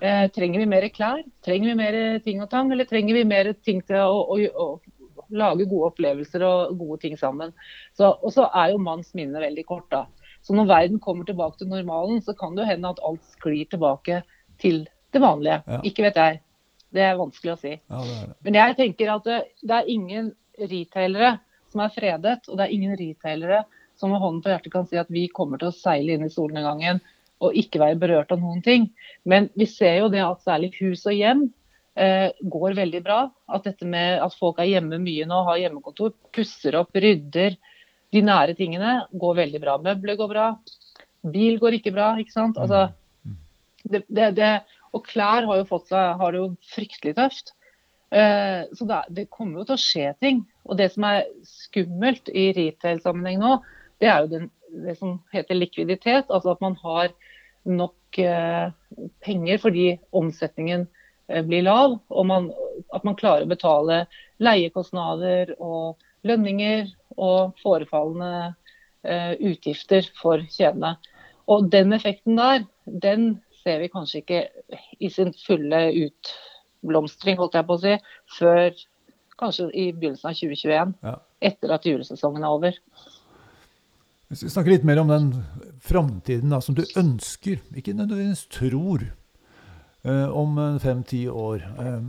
Eh, 0.00 0.26
trenger 0.32 0.62
vi 0.62 0.66
mer 0.66 0.86
klær? 0.88 1.20
Trenger 1.44 1.72
vi 1.72 1.76
mer 1.76 1.96
ting 2.24 2.40
og 2.40 2.48
tang? 2.52 2.72
Eller 2.72 2.88
trenger 2.88 3.18
vi 3.18 3.24
mer 3.28 3.52
ting 3.64 3.82
til 3.84 4.00
å, 4.00 4.22
å, 4.32 4.38
å 4.64 5.26
lage 5.36 5.68
gode 5.68 5.90
opplevelser 5.90 6.44
og 6.46 6.78
gode 6.80 7.02
ting 7.04 7.18
sammen? 7.20 7.52
Så, 7.98 8.08
og 8.08 8.32
så 8.32 8.48
er 8.48 8.72
jo 8.72 8.80
manns 8.82 9.12
minne 9.18 9.42
veldig 9.42 9.66
kort, 9.68 9.90
da. 9.92 10.06
Så 10.40 10.56
når 10.56 10.70
verden 10.70 11.02
kommer 11.04 11.28
tilbake 11.28 11.60
til 11.60 11.68
normalen, 11.68 12.22
så 12.24 12.32
kan 12.36 12.56
det 12.56 12.64
jo 12.64 12.70
hende 12.70 12.94
at 12.94 13.02
alt 13.04 13.26
sklir 13.34 13.66
tilbake 13.68 14.22
til 14.62 14.86
det 15.12 15.20
vanlige. 15.20 15.60
Ja. 15.68 15.82
Ikke 15.84 16.06
vet 16.06 16.16
jeg. 16.16 16.40
Det 16.90 17.04
er 17.04 17.20
vanskelig 17.20 17.52
å 17.52 17.60
si. 17.60 17.74
Ja, 17.76 18.00
det 18.00 18.16
det. 18.16 18.38
Men 18.46 18.56
jeg 18.58 18.76
tenker 18.78 19.12
at 19.14 19.28
det, 19.28 19.38
det, 19.60 19.76
er 19.76 19.92
ingen 19.92 20.32
retailere 20.58 21.36
som 21.70 21.84
er 21.84 21.92
fredet, 21.94 22.40
og 22.48 22.56
det 22.58 22.66
er 22.66 22.74
ingen 22.74 22.96
retailere 22.98 23.62
som 24.00 24.10
med 24.10 24.22
hånden 24.22 24.40
på 24.42 24.50
hjertet 24.50 24.72
kan 24.72 24.88
si 24.88 24.98
at 24.98 25.12
vi 25.12 25.28
kommer 25.28 25.60
til 25.60 25.70
å 25.70 25.76
seile 25.76 26.16
inn 26.16 26.24
i 26.24 26.32
solnedgangen 26.32 27.02
og 27.40 27.56
ikke 27.56 27.80
være 27.80 27.98
berørt 28.00 28.32
av 28.34 28.42
noen 28.42 28.60
ting. 28.64 28.90
Men 29.28 29.48
vi 29.58 29.66
ser 29.70 30.02
jo 30.02 30.10
det 30.12 30.22
at 30.24 30.44
særlig 30.44 30.74
hus 30.78 31.06
og 31.08 31.16
hjem 31.16 31.46
eh, 31.96 32.28
går 32.40 32.76
veldig 32.78 33.02
bra. 33.04 33.20
At 33.50 33.66
dette 33.68 33.88
med 33.88 34.20
at 34.20 34.36
folk 34.36 34.60
er 34.60 34.70
hjemme 34.70 35.00
mye 35.02 35.28
nå, 35.28 35.42
har 35.48 35.60
hjemmekontor, 35.62 36.14
pusser 36.36 36.76
opp, 36.80 36.92
rydder. 36.94 37.56
De 38.10 38.24
nære 38.26 38.56
tingene 38.58 39.00
går 39.12 39.38
veldig 39.44 39.62
bra. 39.62 39.78
Møbler 39.82 40.18
går 40.20 40.32
bra. 40.32 40.50
Bil 41.32 41.60
går 41.62 41.78
ikke 41.78 41.94
bra. 41.96 42.12
ikke 42.20 42.34
sant? 42.34 42.60
Altså, 42.60 42.90
mm. 43.24 43.38
det, 43.88 44.04
det, 44.08 44.28
det, 44.38 44.52
og 44.96 45.06
klær 45.06 45.48
har 45.48 45.62
jo 45.62 45.68
fått 45.68 45.90
seg, 45.92 46.20
har 46.20 46.34
det 46.34 46.42
jo 46.42 46.52
fryktelig 46.74 47.16
tøft. 47.18 47.54
Eh, 48.10 48.62
så 48.74 48.86
det, 48.90 49.02
det, 49.16 49.28
kommer 49.30 49.62
jo 49.62 49.68
til 49.68 49.78
å 49.78 49.84
skje 49.84 50.14
ting. 50.22 50.44
Og 50.66 50.78
det 50.80 50.90
som 50.94 51.06
er 51.08 51.28
skummelt 51.46 52.30
i 52.34 52.50
retail-sammenheng 52.56 53.40
nå, 53.42 53.58
det 54.02 54.10
er 54.10 54.24
jo 54.24 54.32
den, 54.32 54.48
det 54.72 54.96
som 54.98 55.18
heter 55.32 55.58
likviditet. 55.58 56.30
Altså 56.30 56.54
at 56.54 56.62
man 56.64 56.76
har 56.82 57.12
nok 57.68 58.18
eh, 58.18 58.70
penger 59.24 59.60
fordi 59.62 59.86
omsetningen 60.16 60.86
eh, 61.28 61.44
blir 61.46 61.66
lav. 61.66 61.98
Og 62.08 62.26
man, 62.26 62.50
at 62.94 63.04
man 63.06 63.18
klarer 63.18 63.46
å 63.46 63.52
betale 63.52 64.04
leiekostnader 64.40 65.54
og 65.58 66.00
lønninger 66.26 66.88
og 67.16 67.56
forefallende 67.62 68.54
eh, 69.04 69.34
utgifter 69.52 70.08
for 70.20 70.44
kjedene. 70.48 70.96
Og 71.50 71.70
den 71.72 71.94
effekten 71.96 72.38
der, 72.38 72.64
den 72.86 73.32
ser 73.64 73.82
vi 73.82 73.90
kanskje 73.92 74.22
ikke 74.22 74.44
i 75.02 75.10
sin 75.12 75.32
fulle 75.46 75.88
utblomstring, 76.06 77.38
holdt 77.40 77.58
jeg 77.58 77.66
på 77.68 77.76
å 77.76 77.82
si, 77.82 77.96
før 78.38 78.70
kanskje 79.40 79.70
i 79.72 79.88
begynnelsen 79.96 80.30
av 80.30 80.36
2021. 80.38 80.94
Ja. 81.04 81.16
Etter 81.50 81.74
at 81.74 81.88
julesesongen 81.88 82.44
er 82.44 82.54
over. 82.54 82.78
Hvis 84.30 84.44
vi 84.46 84.52
snakker 84.52 84.70
litt 84.70 84.86
mer 84.86 85.00
om 85.02 85.10
den 85.10 85.30
framtiden 85.82 86.54
som 86.62 86.76
du 86.78 86.84
ønsker, 86.98 87.58
ikke 87.74 87.96
nødvendigvis 87.98 88.44
tror, 88.54 89.02
eh, 90.04 90.28
om 90.30 90.78
fem-ti 90.78 91.24
år. 91.26 91.64
Eh, 91.82 92.04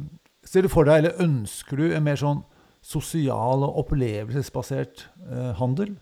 ser 0.46 0.62
du 0.62 0.70
for 0.70 0.86
deg, 0.86 1.02
eller 1.02 1.24
ønsker 1.24 1.82
du, 1.82 1.88
en 1.90 2.06
mer 2.06 2.20
sånn 2.22 2.44
sosial 2.82 3.66
og 3.66 3.82
opplevelsesbasert 3.86 5.08
eh, 5.32 5.52
handel? 5.58 5.96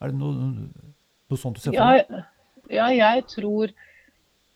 Er 0.00 0.14
det 0.14 0.20
noe, 0.20 0.70
noe 1.30 1.40
sånt 1.40 1.58
du 1.58 1.64
ser 1.64 1.74
for 1.74 1.82
deg? 1.82 2.24
Ja, 2.70 2.86
ja, 2.90 3.12
jeg 3.16 3.26
tror 3.34 3.74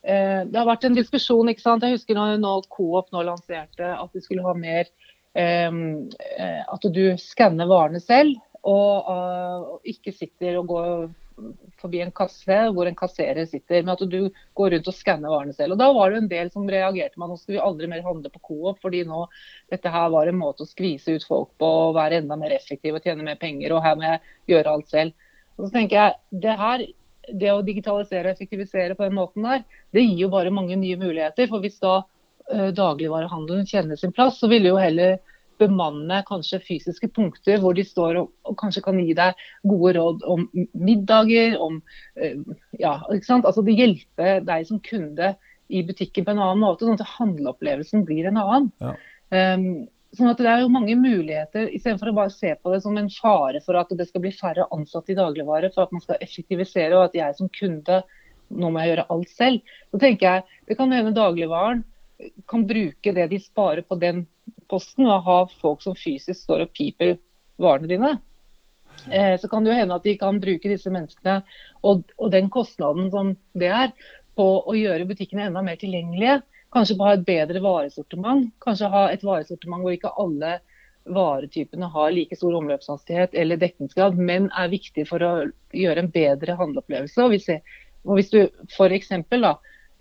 Eh, 0.00 0.43
det 0.49 0.57
har 0.57 0.69
vært 0.69 0.87
en 0.88 0.97
diskusjon. 0.97 1.49
ikke 1.52 1.64
sant? 1.64 1.85
Jeg 1.85 1.99
husker 1.99 2.17
når, 2.17 2.38
når 2.40 2.69
Coop 2.73 3.11
nå 3.12 3.25
lanserte 3.26 3.93
at 3.93 4.14
de 4.17 4.23
skulle 4.25 4.45
ha 4.47 4.55
mer 4.57 4.88
eh, 5.37 5.69
eh 5.69 6.62
At 6.64 6.87
du 6.88 7.02
skanner 7.21 7.69
varene 7.69 8.00
selv, 8.00 8.38
og 8.69 9.09
uh, 9.09 9.79
ikke 9.88 10.12
sitter 10.12 10.59
og 10.61 10.69
går 10.71 11.09
forbi 11.81 12.02
en 12.05 12.12
kasse 12.12 12.57
hvor 12.75 12.88
en 12.88 12.97
kasserer 12.99 13.47
sitter, 13.49 13.81
men 13.81 13.95
at 13.95 14.02
du 14.12 14.29
går 14.59 14.75
rundt 14.75 14.90
og 14.90 14.97
skanner 14.97 15.33
varene 15.33 15.55
selv. 15.57 15.75
Og 15.75 15.81
Da 15.81 15.88
var 15.97 16.11
det 16.11 16.21
en 16.21 16.31
del 16.33 16.50
som 16.52 16.69
reagerte 16.69 17.17
med 17.17 17.26
at 17.26 17.33
nå 17.33 17.38
skal 17.40 17.57
vi 17.57 17.62
aldri 17.64 17.88
mer 17.90 18.05
handle 18.05 18.33
på 18.33 18.43
Coop, 18.50 18.81
fordi 18.83 19.02
nå 19.09 19.25
dette 19.73 19.93
her 19.95 20.12
var 20.12 20.29
en 20.29 20.40
måte 20.40 20.67
å 20.67 20.71
skvise 20.71 21.17
ut 21.17 21.26
folk 21.26 21.52
på 21.61 21.73
og 21.87 21.97
være 21.97 22.21
enda 22.21 22.37
mer 22.40 22.55
effektiv 22.57 22.99
og 22.99 23.07
tjene 23.07 23.26
mer 23.26 23.40
penger, 23.40 23.73
og 23.73 23.85
her 23.87 23.97
må 23.97 24.09
jeg 24.09 24.23
gjøre 24.52 24.76
alt 24.76 24.93
selv. 24.93 25.29
Og 25.57 25.67
så 25.67 25.73
tenker 25.76 25.97
jeg, 25.97 26.19
det 26.45 26.57
her 26.61 26.87
det 27.40 27.50
å 27.52 27.64
digitalisere 27.64 28.31
og 28.31 28.35
effektivisere 28.35 28.97
på 28.99 29.07
den 29.07 29.17
måten 29.17 29.45
der, 29.47 29.64
det 29.95 30.02
gir 30.02 30.25
jo 30.25 30.33
bare 30.33 30.52
mange 30.55 30.76
nye 30.79 30.99
muligheter. 30.99 31.49
For 31.50 31.62
hvis 31.62 31.79
da 31.83 32.00
uh, 32.02 32.71
dagligvarehandelen 32.75 33.69
kjenner 33.69 34.00
sin 34.00 34.14
plass, 34.17 34.40
så 34.40 34.50
ville 34.50 34.73
jo 34.73 34.81
heller 34.81 35.19
bemanne 35.61 36.23
kanskje 36.29 36.62
fysiske 36.64 37.11
punkter 37.14 37.61
hvor 37.62 37.76
de 37.76 37.85
står 37.87 38.19
og, 38.23 38.33
og, 38.49 38.57
kanskje 38.61 38.83
kan 38.85 38.99
gi 39.00 39.14
deg 39.17 39.38
gode 39.69 39.95
råd 39.99 40.26
om 40.35 40.49
middager, 40.73 41.57
om 41.61 41.79
uh, 42.21 42.59
Ja, 42.81 42.99
ikke 43.12 43.29
sant. 43.29 43.49
Altså 43.49 43.64
det 43.67 43.76
hjelper 43.79 44.45
deg 44.47 44.67
som 44.69 44.83
kunde 44.85 45.35
i 45.71 45.85
butikken 45.87 46.26
på 46.26 46.35
en 46.35 46.43
annen 46.43 46.64
måte, 46.64 46.87
sånn 46.87 46.99
at 46.99 47.17
handleopplevelsen 47.19 48.05
blir 48.09 48.29
en 48.31 48.40
annen. 48.43 48.71
Ja. 48.83 48.99
Um, 49.31 49.88
Sånn 50.17 50.26
at 50.26 50.40
Det 50.43 50.49
er 50.50 50.64
jo 50.64 50.73
mange 50.75 50.97
muligheter, 50.99 51.69
istedenfor 51.71 52.11
å 52.11 52.17
bare 52.17 52.33
se 52.35 52.50
på 52.59 52.73
det 52.73 52.81
som 52.83 52.97
en 52.99 53.11
fare 53.14 53.61
for 53.62 53.79
at 53.79 53.93
det 53.95 54.09
skal 54.09 54.25
bli 54.25 54.33
færre 54.35 54.67
ansatte 54.75 55.12
i 55.14 55.19
dagligvare, 55.19 55.71
for 55.71 55.85
at 55.85 55.93
man 55.95 56.02
skal 56.02 56.19
effektivisere 56.25 56.97
og 56.97 57.05
at 57.05 57.14
jeg 57.14 57.37
som 57.38 57.50
kunde 57.55 58.00
nå 58.50 58.73
må 58.73 58.83
jeg 58.83 58.90
gjøre 58.90 59.07
alt 59.14 59.31
selv. 59.31 59.75
Så 59.95 60.00
tenker 60.02 60.26
jeg, 60.26 60.59
Det 60.67 60.76
kan 60.79 60.93
hende 60.93 61.14
dagligvaren 61.14 61.85
kan 62.50 62.67
bruke 62.67 63.14
det 63.14 63.29
de 63.31 63.38
sparer 63.40 63.87
på 63.87 63.97
den 64.00 64.26
posten, 64.71 65.09
og 65.09 65.27
ha 65.27 65.39
folk 65.61 65.83
som 65.85 65.99
fysisk 65.99 66.47
står 66.47 66.67
og 66.67 66.75
piper 66.77 67.17
varene 67.61 67.91
dine. 67.91 68.15
Eh, 69.11 69.35
så 69.41 69.49
kan 69.49 69.65
det 69.65 69.73
jo 69.73 69.81
hende 69.81 69.97
at 69.97 70.07
de 70.07 70.17
kan 70.21 70.41
bruke 70.43 70.71
disse 70.71 70.91
menneskene 70.93 71.41
og, 71.87 72.03
og 72.19 72.33
den 72.33 72.50
kostnaden 72.53 73.11
som 73.12 73.35
det 73.59 73.71
er, 73.73 73.93
på 74.39 74.47
å 74.71 74.75
gjøre 74.77 75.09
butikkene 75.09 75.49
enda 75.49 75.61
mer 75.65 75.77
tilgjengelige 75.81 76.41
Kanskje 76.71 76.95
på 76.97 77.03
å 77.03 77.09
ha 77.09 77.17
et 77.17 77.27
bedre 77.27 77.61
varesortiment. 77.65 78.50
Kanskje 78.62 78.91
ha 78.93 79.07
et 79.11 79.25
varesortiment 79.27 79.83
hvor 79.83 79.95
ikke 79.97 80.12
alle 80.23 80.53
varetypene 81.11 81.89
har 81.91 82.12
like 82.15 82.37
stor 82.39 82.55
omløpshastighet 82.61 83.35
eller 83.43 83.59
dekningsgrad, 83.59 84.19
men 84.19 84.47
er 84.55 84.71
viktig 84.71 85.07
for 85.09 85.25
å 85.27 85.33
gjøre 85.75 86.05
en 86.05 86.12
bedre 86.15 86.55
handleopplevelse. 86.61 87.25
Og 87.25 87.35
hvis, 87.35 87.49
og 88.07 88.21
hvis 88.21 88.31
du 88.31 88.39
f.eks. 88.69 89.11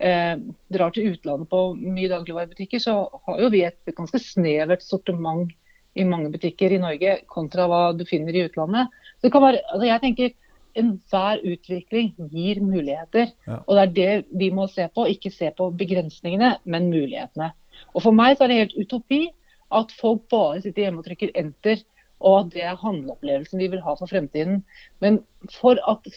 Eh, 0.00 0.36
drar 0.72 0.94
til 0.96 1.10
utlandet 1.12 1.50
på 1.52 1.58
mye 1.76 2.08
dagligvarebutikker, 2.08 2.80
så 2.80 2.94
har 3.26 3.40
jo 3.42 3.50
vi 3.52 3.66
et 3.66 3.90
ganske 3.96 4.20
snevert 4.24 4.80
sortiment 4.80 5.50
i 5.98 6.06
mange 6.08 6.30
butikker 6.32 6.72
i 6.72 6.78
Norge 6.80 7.18
kontra 7.28 7.66
hva 7.68 7.80
du 7.92 8.06
finner 8.08 8.32
i 8.32 8.46
utlandet. 8.46 8.88
Så 9.18 9.26
det 9.26 9.32
kan 9.34 9.44
være, 9.44 9.60
altså 9.68 9.90
jeg 9.90 10.02
tenker 10.04 10.32
enhver 10.80 11.42
utvikling 11.50 12.14
gir 12.30 12.62
muligheter. 12.64 13.34
Ja. 13.46 13.58
Og 13.66 13.76
det 13.76 13.82
er 13.82 13.92
det 13.98 14.40
vi 14.40 14.50
må 14.54 14.68
se 14.70 14.86
på. 14.94 15.04
Ikke 15.10 15.32
se 15.34 15.50
på 15.56 15.68
begrensningene, 15.76 16.54
men 16.64 16.88
mulighetene. 16.92 17.52
Og 17.94 18.04
For 18.06 18.16
meg 18.16 18.38
så 18.38 18.46
er 18.46 18.52
det 18.52 18.60
helt 18.62 18.78
utopi 18.80 19.22
at 19.74 19.92
folk 20.00 20.26
bare 20.32 20.62
sitter 20.62 20.86
hjemme 20.86 21.02
og 21.02 21.06
trykker 21.06 21.34
enter, 21.38 21.84
og 22.20 22.38
at 22.40 22.50
det 22.54 22.64
er 22.66 22.80
handleopplevelsen 22.80 23.60
vi 23.60 23.70
vil 23.72 23.82
ha 23.84 23.94
for 23.98 24.10
fremtiden. 24.10 24.62
Men 25.00 25.20
for 25.60 25.78
at 25.88 26.08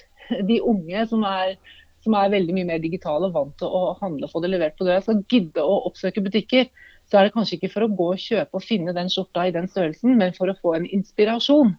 de 0.48 0.60
unge 0.64 1.06
som 1.12 1.24
er, 1.28 1.56
som 2.04 2.16
er 2.20 2.32
veldig 2.34 2.56
mye 2.58 2.68
mer 2.68 2.82
digitale 2.84 3.30
og 3.30 3.38
vant 3.38 3.54
til 3.60 3.72
å 3.72 3.94
handle 4.02 4.28
og 4.28 4.34
få 4.34 4.42
det 4.44 4.52
levert 4.52 4.76
på 4.80 4.88
døra, 4.88 5.02
skal 5.04 5.22
gidde 5.32 5.64
å 5.64 5.80
oppsøke 5.88 6.24
butikker, 6.26 6.68
så 7.10 7.20
er 7.20 7.28
det 7.28 7.34
kanskje 7.36 7.58
ikke 7.58 7.72
for 7.74 7.86
å 7.86 7.92
gå 7.92 8.10
og 8.16 8.22
kjøpe 8.22 8.60
og 8.60 8.66
finne 8.66 8.96
den 8.96 9.12
skjorta 9.12 9.48
i 9.48 9.54
den 9.56 9.70
størrelsen, 9.72 10.18
men 10.20 10.36
for 10.36 10.52
å 10.52 10.58
få 10.60 10.76
en 10.78 10.88
inspirasjon 10.88 11.74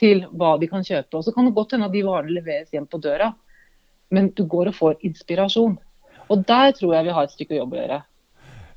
til 0.00 0.24
hva 0.36 0.54
de 0.60 0.68
kan 0.68 0.84
kjøpe. 0.84 1.16
Og 1.16 1.24
Så 1.24 1.32
kan 1.32 1.48
det 1.48 1.54
godt 1.56 1.72
hende 1.72 1.88
at 1.88 1.96
de 1.96 2.04
varene 2.04 2.36
leveres 2.36 2.72
hjem 2.72 2.88
på 2.90 3.00
døra, 3.00 3.32
men 4.12 4.30
du 4.36 4.44
går 4.44 4.72
og 4.72 4.78
får 4.78 5.06
inspirasjon. 5.08 5.78
Og 6.28 6.44
der 6.48 6.72
tror 6.76 6.96
jeg 6.96 7.08
vi 7.08 7.14
har 7.16 7.28
et 7.28 7.36
stykke 7.36 7.56
jobb 7.56 7.76
å 7.76 7.80
gjøre. 7.80 8.02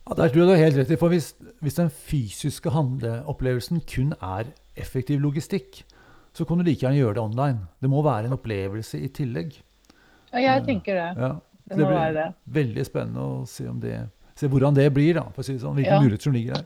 Ja, 0.06 0.14
Der 0.14 0.30
tror 0.30 0.40
jeg 0.42 0.48
du 0.48 0.54
har 0.54 0.64
helt 0.64 0.78
rett 0.78 0.92
i. 0.92 1.02
For 1.02 1.10
hvis, 1.10 1.34
hvis 1.62 1.80
den 1.80 1.90
fysiske 1.90 2.70
handleopplevelsen 2.70 3.82
kun 3.90 4.14
er 4.22 4.52
effektiv 4.78 5.20
logistikk, 5.20 5.84
så 6.36 6.46
kan 6.46 6.60
du 6.60 6.68
like 6.68 6.84
gjerne 6.84 7.00
gjøre 7.00 7.16
det 7.16 7.24
online. 7.24 7.60
Det 7.82 7.90
må 7.90 8.04
være 8.04 8.28
en 8.28 8.36
opplevelse 8.36 9.00
i 9.00 9.08
tillegg. 9.08 9.56
Ja, 10.36 10.56
jeg 10.58 10.66
tenker 10.68 10.98
det. 11.00 11.10
Ja, 11.16 11.32
det, 11.70 11.78
det 11.80 11.90
være 11.90 12.14
det. 12.16 12.26
Veldig 12.58 12.86
spennende 12.88 13.24
å 13.26 13.36
se, 13.50 13.68
det, 13.82 14.00
se 14.38 14.50
hvordan 14.52 14.76
det 14.78 14.90
blir, 14.96 15.16
da, 15.18 15.30
for 15.32 15.44
å 15.44 15.48
si 15.48 15.56
det 15.56 15.64
sånn. 15.64 15.78
Hvilke 15.80 15.96
ja. 15.96 16.02
muligheter 16.04 16.30
som 16.30 16.36
ligger 16.36 16.60
der. 16.60 16.66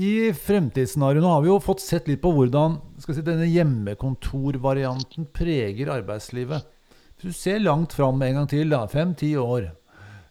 I 0.00 0.12
fremtidsscenarioet 0.32 1.26
har 1.28 1.42
vi 1.44 1.50
jo 1.50 1.58
fått 1.60 1.82
sett 1.84 2.06
litt 2.08 2.22
på 2.22 2.30
hvordan 2.32 2.78
si, 3.02 3.20
denne 3.26 3.48
hjemmekontorvarianten 3.50 5.26
preger 5.36 5.90
arbeidslivet. 5.92 6.64
Hvis 7.20 7.34
du 7.34 7.36
ser 7.36 7.60
langt 7.60 7.92
fram 7.92 8.22
en 8.24 8.38
gang 8.38 8.48
til, 8.48 8.72
fem-ti 8.88 9.34
år, 9.36 9.66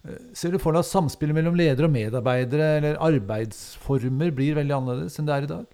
eh, 0.02 0.16
ser 0.34 0.56
du 0.56 0.58
for 0.58 0.74
deg 0.74 0.82
at 0.82 0.90
samspillet 0.90 1.36
mellom 1.36 1.58
ledere 1.58 1.86
og 1.86 1.94
medarbeidere 1.94 2.70
eller 2.80 2.98
arbeidsformer 3.12 4.32
blir 4.34 4.58
veldig 4.58 4.74
annerledes 4.80 5.20
enn 5.20 5.28
det 5.28 5.36
er 5.36 5.46
i 5.46 5.52
dag? 5.52 5.68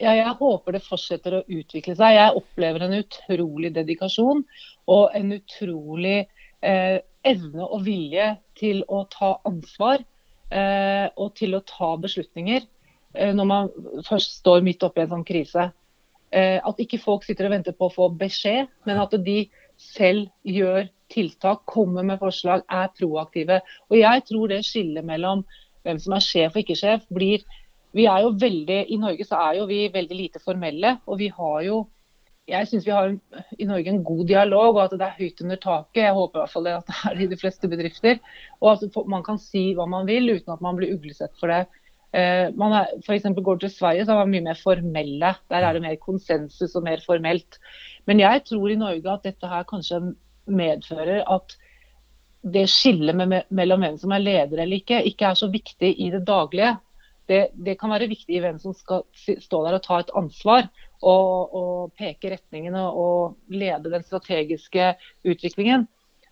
Ja, 0.00 0.14
jeg 0.16 0.36
håper 0.40 0.76
det 0.76 0.82
fortsetter 0.86 1.36
å 1.36 1.44
utvikle 1.46 1.94
seg. 1.98 2.16
Jeg 2.16 2.36
opplever 2.40 2.86
en 2.86 2.96
utrolig 3.00 3.72
dedikasjon 3.76 4.42
og 4.90 5.16
en 5.16 5.34
utrolig 5.36 6.18
eh, 6.64 6.98
evne 7.26 7.66
og 7.66 7.84
vilje 7.84 8.30
til 8.58 8.80
å 8.88 9.02
ta 9.12 9.34
ansvar 9.48 10.00
eh, 10.00 11.06
og 11.20 11.34
til 11.36 11.56
å 11.56 11.64
ta 11.68 11.92
beslutninger 12.00 12.64
eh, 12.64 13.34
når 13.36 13.50
man 13.50 13.70
først 14.08 14.40
står 14.40 14.64
midt 14.64 14.86
oppi 14.86 15.04
en 15.04 15.12
sånn 15.12 15.28
krise. 15.28 15.68
Eh, 16.30 16.58
at 16.64 16.80
ikke 16.80 17.02
folk 17.02 17.26
sitter 17.26 17.48
og 17.48 17.56
venter 17.58 17.76
på 17.76 17.90
å 17.90 17.94
få 17.94 18.08
beskjed, 18.16 18.70
men 18.88 19.02
at 19.02 19.16
de 19.26 19.42
selv 19.80 20.28
gjør 20.46 20.88
tiltak, 21.10 21.64
kommer 21.68 22.06
med 22.06 22.20
forslag, 22.22 22.62
er 22.70 22.92
proaktive. 22.96 23.60
Og 23.90 23.98
jeg 23.98 24.24
tror 24.28 24.52
det 24.52 24.62
skillet 24.64 25.04
mellom 25.04 25.42
hvem 25.84 25.98
som 26.00 26.14
er 26.14 26.24
sjef 26.24 26.54
og 26.54 26.62
ikke 26.62 26.78
sjef, 26.78 27.06
blir 27.12 27.42
vi 27.96 28.06
er 28.06 28.24
jo 28.24 28.34
veldig, 28.38 28.84
I 28.88 28.98
Norge 29.02 29.26
så 29.26 29.40
er 29.48 29.58
jo 29.58 29.66
vi 29.70 29.88
veldig 29.92 30.16
lite 30.16 30.42
formelle. 30.42 30.98
og 31.06 31.18
vi 31.18 31.28
har 31.28 31.62
jo 31.66 31.86
jeg 32.50 32.66
syns 32.66 32.86
vi 32.86 32.94
har 32.94 33.12
i 33.62 33.66
Norge 33.68 33.92
en 33.92 34.04
god 34.04 34.24
dialog, 34.26 34.74
og 34.74 34.80
at 34.84 34.94
det 34.98 35.06
er 35.06 35.18
høyt 35.18 35.42
under 35.44 35.58
taket. 35.60 36.00
Jeg 36.02 36.16
håper 36.16 36.38
i 36.38 36.40
hvert 36.40 36.54
fall 36.54 36.66
at 36.70 36.88
det 36.88 36.96
er 37.10 37.20
i 37.22 37.28
de 37.30 37.38
fleste 37.38 37.70
bedrifter. 37.70 38.18
Og 38.60 38.72
at 38.72 38.98
man 39.12 39.22
kan 39.26 39.38
si 39.38 39.70
hva 39.78 39.86
man 39.86 40.08
vil 40.08 40.32
uten 40.32 40.54
at 40.54 40.64
man 40.64 40.78
blir 40.78 40.96
uglesett 40.96 41.36
for 41.38 41.52
det. 41.52 41.60
Eh, 42.10 42.50
man 42.58 42.74
er, 42.80 42.90
for 43.06 43.42
Går 43.42 43.60
du 43.60 43.66
til 43.66 43.74
Sverige, 43.76 44.04
så 44.04 44.16
er 44.16 44.24
man 44.24 44.34
mye 44.34 44.48
mer 44.48 44.58
formelle. 44.58 45.34
Der 45.50 45.62
er 45.62 45.72
det 45.72 45.82
mer 45.82 45.96
konsensus 46.02 46.74
og 46.74 46.82
mer 46.82 47.02
formelt. 47.06 47.60
Men 48.06 48.20
jeg 48.20 48.44
tror 48.50 48.68
i 48.68 48.80
Norge 48.80 49.12
at 49.12 49.30
dette 49.30 49.46
her 49.46 49.62
kanskje 49.62 50.02
medfører 50.50 51.22
at 51.30 51.56
det 52.42 52.70
skillet 52.72 53.14
mellom 53.52 53.82
hvem 53.84 53.98
som 54.00 54.12
er 54.16 54.24
leder 54.24 54.62
eller 54.62 54.80
ikke, 54.80 55.02
ikke 55.04 55.26
er 55.28 55.36
så 55.36 55.50
viktig 55.52 55.92
i 56.00 56.08
det 56.10 56.24
daglige 56.26 56.78
det, 57.30 57.40
det, 57.54 57.76
kan 57.78 57.92
være 57.92 58.10
viktig 58.10 58.34
i 58.36 58.40
hvem 58.42 58.58
som 58.58 58.74
skal 58.74 59.04
stå 59.14 59.62
der 59.66 59.76
og 59.78 59.84
ta 59.84 60.00
et 60.02 60.10
ansvar 60.18 60.66
og, 60.98 61.54
og 61.54 61.92
peke 61.98 62.32
retningene 62.32 62.82
og 62.90 63.36
lede 63.54 63.92
den 63.92 64.06
strategiske 64.06 64.94
utviklingen. 65.24 65.86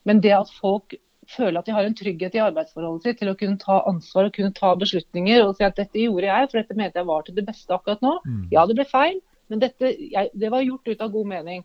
Men 0.09 0.23
det 0.25 0.35
at 0.35 0.51
folk 0.59 0.97
føler 1.29 1.61
at 1.61 1.69
de 1.69 1.75
har 1.77 1.87
en 1.87 1.97
trygghet 1.97 2.35
i 2.35 2.43
arbeidsforholdet 2.43 3.05
sitt 3.05 3.21
til 3.21 3.31
å 3.31 3.37
kunne 3.39 3.61
ta 3.61 3.83
ansvar 3.91 4.29
og 4.29 4.37
kunne 4.37 4.57
ta 4.57 4.73
beslutninger 4.81 5.45
og 5.45 5.55
si 5.59 5.67
at 5.67 5.77
dette 5.79 6.03
gjorde 6.03 6.29
jeg, 6.31 6.51
for 6.51 6.61
dette 6.61 6.79
mente 6.79 7.01
jeg 7.01 7.09
var 7.11 7.27
til 7.27 7.37
det 7.37 7.47
beste 7.49 7.75
akkurat 7.77 8.05
nå. 8.05 8.15
Mm. 8.25 8.45
Ja, 8.55 8.65
det 8.69 8.79
ble 8.79 8.89
feil, 8.89 9.21
men 9.53 9.63
dette, 9.63 9.93
jeg, 9.93 10.33
det 10.35 10.53
var 10.55 10.65
gjort 10.65 10.89
ut 10.89 11.05
av 11.05 11.13
god 11.15 11.33
mening. 11.35 11.65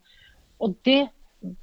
Og 0.64 0.76
det 0.88 1.02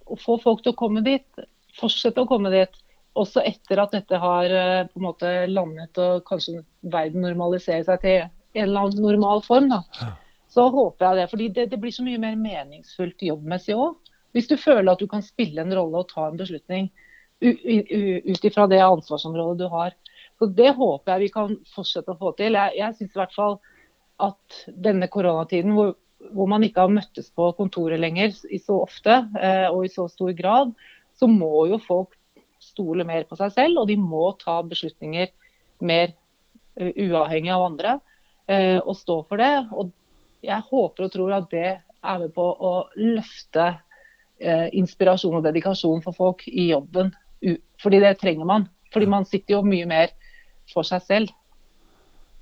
å 0.08 0.16
få 0.20 0.38
folk 0.42 0.64
til 0.64 0.74
å 0.74 0.80
komme 0.80 1.04
dit, 1.04 1.44
fortsette 1.78 2.24
å 2.24 2.28
komme 2.28 2.52
dit, 2.52 2.80
også 3.18 3.42
etter 3.46 3.82
at 3.82 3.94
dette 3.94 4.18
har 4.22 4.52
eh, 4.54 4.86
på 4.88 5.00
en 5.00 5.06
måte 5.08 5.30
landet 5.50 5.98
og 6.02 6.24
kanskje 6.28 6.60
verden 6.92 7.24
normaliserer 7.26 7.86
seg 7.86 8.04
til 8.04 8.18
en 8.22 8.64
eller 8.66 8.86
annen 8.86 9.04
normal 9.04 9.42
form, 9.46 9.68
da, 9.70 9.82
så 10.50 10.66
håper 10.70 11.06
jeg 11.06 11.18
det. 11.18 11.26
fordi 11.30 11.48
det, 11.56 11.66
det 11.72 11.78
blir 11.82 11.94
så 11.94 12.06
mye 12.06 12.20
mer 12.22 12.38
meningsfullt 12.38 13.22
jobbmessig 13.22 13.76
òg. 13.78 13.98
Hvis 14.34 14.50
du 14.50 14.56
føler 14.58 14.92
at 14.92 15.02
du 15.02 15.08
kan 15.10 15.22
spille 15.26 15.62
en 15.62 15.74
rolle 15.74 16.02
og 16.02 16.10
ta 16.10 16.28
en 16.28 16.38
beslutning 16.38 16.90
ut 17.40 18.44
ifra 18.44 18.66
det 18.68 18.82
ansvarsområdet 18.84 19.58
du 19.58 19.68
har. 19.72 19.94
Så 20.38 20.46
Det 20.46 20.70
håper 20.76 21.12
jeg 21.12 21.20
vi 21.20 21.32
kan 21.32 21.56
fortsette 21.74 22.12
å 22.12 22.20
få 22.20 22.32
til. 22.38 22.56
Jeg, 22.56 22.76
jeg 22.76 22.96
syns 22.96 23.16
i 23.16 23.20
hvert 23.20 23.34
fall 23.36 23.58
at 24.20 24.60
denne 24.68 25.08
koronatiden 25.08 25.74
hvor, 25.76 25.94
hvor, 26.32 26.48
man 26.48 26.64
ikke 26.64 26.84
har 26.84 26.92
møttes 26.92 27.30
på 27.32 27.50
kontoret 27.56 28.00
lenger 28.00 28.34
i 28.52 28.60
så 28.60 28.82
ofte 28.84 29.22
eh, 29.40 29.68
og 29.70 29.86
i 29.86 29.92
så 29.92 30.06
stor 30.12 30.32
grad, 30.36 30.74
så 31.16 31.28
må 31.28 31.66
jo 31.70 31.80
folk 31.80 32.16
stole 32.70 33.06
mer 33.06 33.26
på 33.28 33.38
seg 33.38 33.52
selv, 33.56 33.82
og 33.82 33.90
de 33.90 33.98
må 34.00 34.30
ta 34.40 34.60
beslutninger 34.66 35.30
mer 35.86 36.14
uavhengig 36.80 37.52
av 37.52 37.66
andre 37.66 37.98
og 38.82 38.96
stå 38.98 39.20
for 39.28 39.38
det. 39.38 39.52
Og 39.76 39.92
jeg 40.42 40.66
håper 40.70 41.06
og 41.06 41.12
tror 41.14 41.34
at 41.36 41.48
det 41.52 41.68
er 41.76 42.22
med 42.22 42.32
på 42.34 42.46
å 42.50 42.72
løfte 42.98 43.68
inspirasjon 44.74 45.36
og 45.38 45.44
dedikasjon 45.44 46.02
for 46.04 46.16
folk 46.16 46.46
i 46.48 46.70
jobben. 46.70 47.12
Fordi 47.82 48.00
det 48.02 48.16
trenger 48.22 48.48
man. 48.48 48.66
Fordi 48.90 49.06
man 49.10 49.28
sitter 49.28 49.58
jo 49.58 49.62
mye 49.66 49.86
mer 49.88 50.14
for 50.72 50.86
seg 50.86 51.04
selv. 51.06 51.36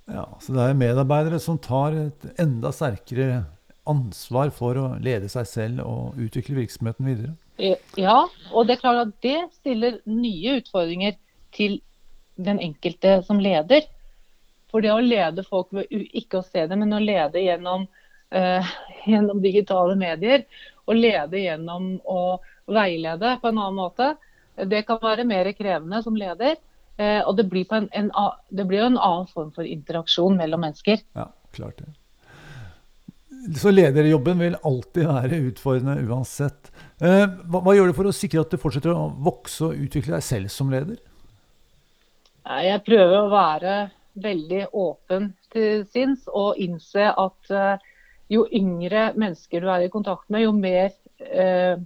Ja, 0.09 0.25
Så 0.41 0.55
det 0.57 0.65
er 0.65 0.79
medarbeidere 0.79 1.41
som 1.43 1.59
tar 1.61 1.93
et 1.93 2.41
enda 2.41 2.73
sterkere 2.73 3.43
ansvar 3.89 4.53
for 4.55 4.79
å 4.81 4.87
lede 5.03 5.29
seg 5.33 5.49
selv 5.49 5.85
og 5.85 6.17
utvikle 6.21 6.63
virksomheten 6.63 7.09
videre? 7.09 7.35
Ja, 7.59 8.19
og 8.53 8.67
det 8.67 8.77
er 8.77 8.83
klart 8.83 9.01
at 9.03 9.15
det 9.25 9.39
stiller 9.59 9.99
nye 10.07 10.59
utfordringer 10.61 11.17
til 11.55 11.81
den 12.39 12.61
enkelte 12.63 13.19
som 13.27 13.41
leder. 13.43 13.87
For 14.71 14.85
det 14.85 14.93
å 14.93 15.03
lede 15.03 15.45
folk 15.47 15.73
ved 15.75 15.91
ikke 15.91 16.41
å 16.41 16.47
se 16.47 16.67
det, 16.69 16.77
men 16.79 16.95
å 16.95 17.03
lede 17.03 17.43
gjennom, 17.43 17.89
eh, 18.31 18.73
gjennom 19.11 19.43
digitale 19.43 19.97
medier, 19.99 20.45
og 20.89 20.97
lede 20.97 21.43
gjennom 21.43 21.97
å 22.09 22.39
veilede 22.69 23.37
på 23.43 23.51
en 23.51 23.61
annen 23.61 23.79
måte, 23.79 24.15
det 24.69 24.85
kan 24.89 25.01
være 25.03 25.27
mer 25.29 25.51
krevende 25.57 26.03
som 26.05 26.17
leder. 26.19 26.57
Eh, 26.99 27.21
og 27.23 27.37
det 27.39 27.47
blir, 27.51 27.67
en, 27.75 27.87
en, 27.95 28.11
det 28.51 28.67
blir, 28.67 28.83
jo 28.83 28.91
en 28.93 28.99
annen 28.99 29.29
form 29.31 29.53
for 29.55 29.67
interaksjon 29.67 30.39
mellom 30.39 30.65
mennesker. 30.67 31.03
Ja, 31.15 31.29
klart 31.55 31.79
det. 31.79 31.93
Så 33.59 33.71
lederjobben 33.71 34.41
vil 34.43 34.57
alltid 34.67 35.07
være 35.07 35.39
utfordrende 35.49 36.03
uansett. 36.11 36.73
Eh, 36.99 37.27
hva, 37.47 37.61
hva, 37.63 37.75
gjør 37.77 37.93
du 37.93 37.95
for 37.95 38.11
å 38.11 38.15
sikre 38.15 38.43
at 38.43 38.51
du 38.51 38.59
fortsetter 38.59 38.91
å 38.91 39.11
vokse 39.23 39.69
og 39.69 39.85
utvikle 39.87 40.17
deg 40.17 40.25
selv 40.27 40.51
som 40.51 40.73
leder? 40.73 40.99
Jeg 42.49 42.83
prøver 42.87 43.19
å 43.21 43.31
være 43.31 43.77
veldig 44.19 44.65
åpen 44.75 45.31
til 45.53 45.85
sinns 45.93 46.25
og 46.33 46.59
innse 46.59 47.11
at 47.13 47.53
uh, 47.53 47.77
jo 48.33 48.47
yngre 48.57 49.13
mennesker 49.21 49.63
du 49.63 49.69
er 49.71 49.85
i 49.85 49.93
kontakt 49.93 50.27
med, 50.33 50.43
jo 50.43 50.55
mer 50.57 50.89
uh, 51.29 51.77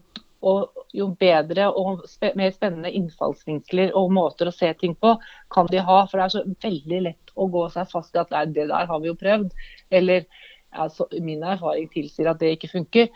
og 0.42 0.86
jo 0.96 1.08
bedre 1.18 1.68
og 1.78 2.06
spe 2.10 2.32
mer 2.38 2.54
spennende 2.54 2.90
innfallsvinkler 2.94 3.92
og 3.98 4.14
måter 4.14 4.48
å 4.48 4.54
se 4.54 4.70
ting 4.80 4.96
på 4.98 5.14
kan 5.54 5.68
de 5.70 5.82
ha. 5.82 5.98
For 6.08 6.18
det 6.18 6.24
er 6.24 6.34
så 6.34 6.42
veldig 6.64 7.02
lett 7.08 7.34
å 7.36 7.46
gå 7.52 7.66
seg 7.74 7.90
fast 7.92 8.16
i 8.16 8.22
at 8.22 8.32
det 8.54 8.66
der 8.70 8.88
har 8.90 9.02
vi 9.02 9.10
jo 9.10 9.18
prøvd. 9.18 9.52
Eller 9.94 10.26
altså, 10.70 11.06
min 11.20 11.44
erfaring 11.46 11.86
tilsier 11.92 12.32
at 12.32 12.42
det 12.42 12.56
ikke 12.56 12.72
funker. 12.74 13.12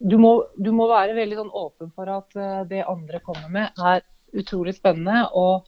Du 0.00 0.16
må, 0.20 0.32
du 0.56 0.70
må 0.72 0.86
være 0.88 1.16
veldig 1.18 1.36
sånn 1.42 1.52
åpen 1.60 1.90
for 1.92 2.08
at 2.08 2.36
uh, 2.38 2.62
det 2.68 2.86
andre 2.88 3.20
kommer 3.24 3.50
med 3.52 3.82
er 3.84 4.04
utrolig 4.40 4.72
spennende 4.78 5.26
og 5.36 5.66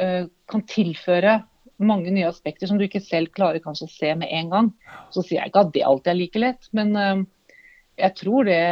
uh, 0.00 0.24
kan 0.50 0.64
tilføre 0.70 1.42
mange 1.84 2.12
nye 2.14 2.28
aspekter 2.30 2.70
som 2.70 2.78
du 2.78 2.86
ikke 2.86 3.02
selv 3.02 3.32
klarer 3.34 3.60
kanskje 3.60 3.88
å 3.88 3.92
se 3.92 4.12
med 4.16 4.30
en 4.32 4.52
gang. 4.52 4.70
Så 5.12 5.24
sier 5.24 5.42
jeg 5.42 5.52
ikke 5.52 5.64
at 5.66 5.72
det 5.74 5.84
alltid 5.84 6.12
er 6.12 6.20
like 6.20 6.42
lett, 6.42 6.70
men 6.76 6.94
uh, 6.96 7.24
jeg 8.00 8.16
tror 8.20 8.48
det 8.48 8.62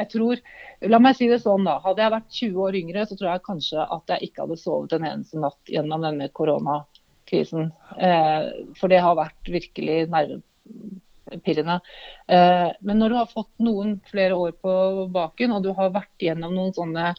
jeg 0.00 0.08
tror, 0.10 0.40
La 0.90 0.98
meg 0.98 1.14
si 1.14 1.28
det 1.30 1.38
sånn, 1.44 1.66
da. 1.68 1.76
Hadde 1.84 2.02
jeg 2.02 2.10
vært 2.10 2.32
20 2.34 2.62
år 2.64 2.76
yngre, 2.80 3.04
så 3.06 3.14
tror 3.14 3.28
jeg 3.28 3.44
kanskje 3.46 3.84
at 3.84 4.10
jeg 4.10 4.26
ikke 4.26 4.42
hadde 4.42 4.56
sovet 4.58 4.94
en 4.96 5.04
eneste 5.06 5.38
natt 5.38 5.70
gjennom 5.70 6.02
denne 6.02 6.26
koronakrisen. 6.34 7.68
Uh, 7.94 8.48
for 8.80 8.90
det 8.90 8.98
har 9.04 9.14
vært 9.20 9.52
virkelig 9.52 10.00
nerve, 10.10 10.40
pirrende. 11.44 11.80
Eh, 12.26 12.68
men 12.80 12.98
når 13.00 13.12
du 13.12 13.18
har 13.20 13.30
fått 13.30 13.52
noen 13.62 13.96
flere 14.10 14.36
år 14.38 14.56
på 14.60 14.74
baken, 15.12 15.54
og 15.56 15.64
du 15.64 15.72
har 15.76 15.94
vært 15.94 16.26
gjennom 16.26 16.54
noen 16.56 16.74
sånne 16.76 17.12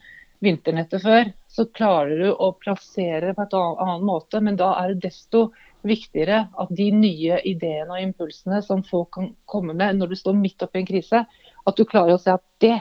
vinternetter 0.44 1.00
før, 1.00 1.30
så 1.48 1.66
klarer 1.72 2.20
du 2.20 2.30
å 2.34 2.52
plassere 2.60 3.30
det 3.30 3.36
på 3.38 3.46
en 3.48 3.80
annen 3.86 4.06
måte. 4.08 4.42
Men 4.44 4.58
da 4.60 4.74
er 4.82 4.94
det 4.94 5.10
desto 5.10 5.48
viktigere 5.84 6.46
at 6.60 6.72
de 6.72 6.90
nye 6.96 7.40
ideene 7.48 7.92
og 7.92 8.04
impulsene 8.04 8.62
som 8.64 8.84
folk 8.88 9.12
kan 9.18 9.34
komme 9.50 9.76
med 9.76 10.00
når 10.00 10.14
du 10.14 10.20
står 10.20 10.38
midt 10.40 10.64
oppi 10.64 10.82
en 10.82 10.88
krise, 10.88 11.24
at 11.64 11.80
du 11.80 11.84
klarer 11.88 12.16
å 12.16 12.22
se 12.22 12.34
at 12.36 12.44
det, 12.64 12.78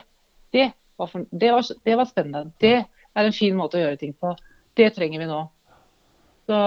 det, 0.55 0.71
var, 0.99 1.11
for, 1.11 1.27
det, 1.31 1.51
var, 1.55 1.67
det 1.87 1.99
var 1.99 2.11
spennende. 2.11 2.55
Det 2.63 2.77
er 2.83 3.29
en 3.29 3.37
fin 3.37 3.59
måte 3.59 3.79
å 3.79 3.85
gjøre 3.85 4.01
ting 4.01 4.15
på. 4.19 4.35
Det 4.79 4.89
trenger 4.97 5.23
vi 5.23 5.29
nå. 5.31 5.43
Så 6.51 6.59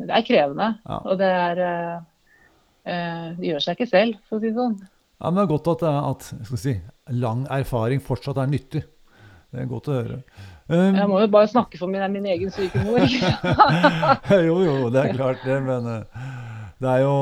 det 0.00 0.14
er 0.16 0.26
krevende. 0.26 0.70
Ja. 0.86 1.00
Og 1.04 1.20
det 1.20 1.28
er 1.28 1.62
eh, 2.90 3.26
eh, 3.30 3.44
gjør 3.50 3.64
seg 3.64 3.78
ikke 3.78 3.90
selv, 3.90 4.18
for 4.28 4.38
å 4.38 4.42
si 4.42 4.50
det 4.50 4.56
sånn. 4.58 4.78
Ja, 5.20 5.30
men 5.30 5.40
Det 5.40 5.44
er 5.44 5.52
godt 5.52 5.70
at, 5.74 5.84
at 5.84 6.58
si, 6.60 6.74
lang 7.22 7.44
erfaring 7.52 8.02
fortsatt 8.04 8.40
er 8.40 8.50
nyttig. 8.50 8.84
Det 9.50 9.62
er 9.62 9.70
godt 9.70 9.90
å 9.90 9.96
høre. 9.98 10.20
Um, 10.70 10.94
jeg 10.94 11.08
må 11.10 11.18
jo 11.20 11.30
bare 11.34 11.50
snakke 11.50 11.80
for 11.80 11.90
min, 11.90 12.04
min 12.14 12.28
egen 12.30 12.52
syke 12.54 12.82
mor. 12.86 13.02
jo, 14.48 14.60
jo, 14.62 14.76
det 14.94 15.02
er 15.02 15.16
klart 15.16 15.42
det. 15.42 15.56
Men 15.66 15.88
uh, 15.90 16.28
det 16.80 16.92
er 16.92 17.02
jo 17.02 17.14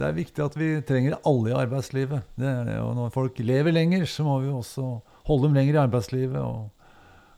det 0.00 0.06
er 0.08 0.16
viktig 0.16 0.46
at 0.46 0.56
vi 0.56 0.70
trenger 0.88 1.18
alle 1.28 1.52
i 1.52 1.58
arbeidslivet. 1.60 2.24
Det 2.40 2.48
er 2.48 2.64
det, 2.70 2.78
og 2.80 2.96
når 2.96 3.12
folk 3.14 3.38
lever 3.44 3.76
lenger, 3.76 4.08
så 4.10 4.24
må 4.26 4.40
vi 4.42 4.50
også 4.50 4.88
holde 5.28 5.50
dem 5.50 5.60
lenger 5.60 5.76
i 5.76 5.84
arbeidslivet. 5.84 6.40
og 6.40 6.72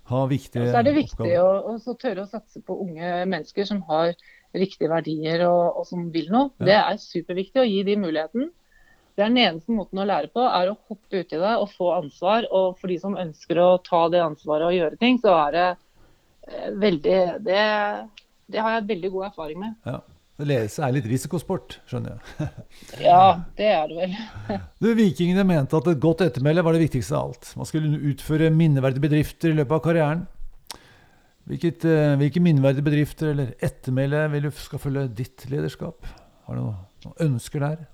ha 0.09 0.25
viktige 0.27 0.63
oppgaver. 0.63 0.69
Ja, 0.69 0.73
Så 0.73 0.79
er 0.79 0.87
det 0.87 0.95
viktig 0.97 1.93
å 1.93 1.97
tørre 2.01 2.25
å 2.25 2.31
satse 2.31 2.63
på 2.65 2.77
unge 2.85 3.13
mennesker 3.29 3.69
som 3.69 3.83
har 3.91 4.15
riktige 4.57 4.91
verdier 4.91 5.45
og, 5.49 5.81
og 5.81 5.89
som 5.89 6.07
vil 6.15 6.31
noe. 6.33 6.53
Ja. 6.61 6.69
Det 6.69 6.79
er 6.79 7.03
superviktig 7.03 7.63
å 7.63 7.69
gi 7.69 7.83
de 7.87 7.99
muligheten. 8.01 8.51
Det 9.19 9.25
er 9.25 9.33
Den 9.33 9.41
eneste 9.43 9.75
måten 9.75 9.99
å 9.99 10.07
lære 10.07 10.31
på 10.31 10.45
er 10.47 10.71
å 10.71 10.77
hoppe 10.79 11.25
uti 11.25 11.41
det 11.41 11.55
og 11.59 11.73
få 11.75 11.91
ansvar. 11.97 12.47
Og 12.55 12.77
for 12.79 12.93
de 12.93 13.01
som 13.03 13.19
ønsker 13.19 13.59
å 13.59 13.73
ta 13.83 14.05
det 14.13 14.23
ansvaret 14.23 14.69
og 14.69 14.77
gjøre 14.77 15.01
ting, 15.01 15.19
så 15.19 15.35
er 15.41 15.57
det 15.57 15.65
eh, 16.47 16.69
veldig 16.85 17.17
det, 17.43 17.65
det, 18.47 18.63
har 18.63 18.77
jeg 18.77 18.87
veldig 18.93 19.11
god 19.17 19.27
erfaring 19.33 19.61
med. 19.65 19.75
Ja. 19.89 19.99
Ledelse 20.39 20.85
er 20.87 20.93
litt 20.95 21.07
risikosport, 21.11 21.81
skjønner 21.91 22.15
jeg. 22.15 22.51
Ja, 23.09 23.41
det 23.59 23.73
er 23.75 23.91
det 23.91 23.97
vel. 23.99 24.13
Du, 24.85 24.93
Vikingene 24.95 25.43
mente 25.43 25.81
at 25.81 25.91
et 25.91 25.99
godt 25.99 26.23
ettermæle 26.29 26.63
var 26.63 26.79
det 26.79 26.85
viktigste 26.85 27.19
av 27.19 27.33
alt. 27.33 27.51
Man 27.59 27.67
skulle 27.67 27.99
utføre 28.13 28.53
minneverdige 28.55 29.03
bedrifter 29.03 29.51
i 29.51 29.59
løpet 29.59 29.81
av 29.81 29.83
karrieren. 29.89 30.23
Hvilket, 31.49 31.85
eh, 31.89 32.15
hvilke 32.21 32.43
minneverdige 32.45 32.85
bedrifter 32.85 33.31
eller 33.33 33.55
ettermæle 33.65 34.27
vil 34.35 34.49
du 34.49 34.51
skal 34.53 34.83
følge 34.83 35.07
ditt 35.17 35.47
lederskap? 35.49 36.05
Har 36.45 36.59
du 36.59 36.61
noen, 36.61 37.15
ønsker 37.25 37.65
der? 37.65 37.87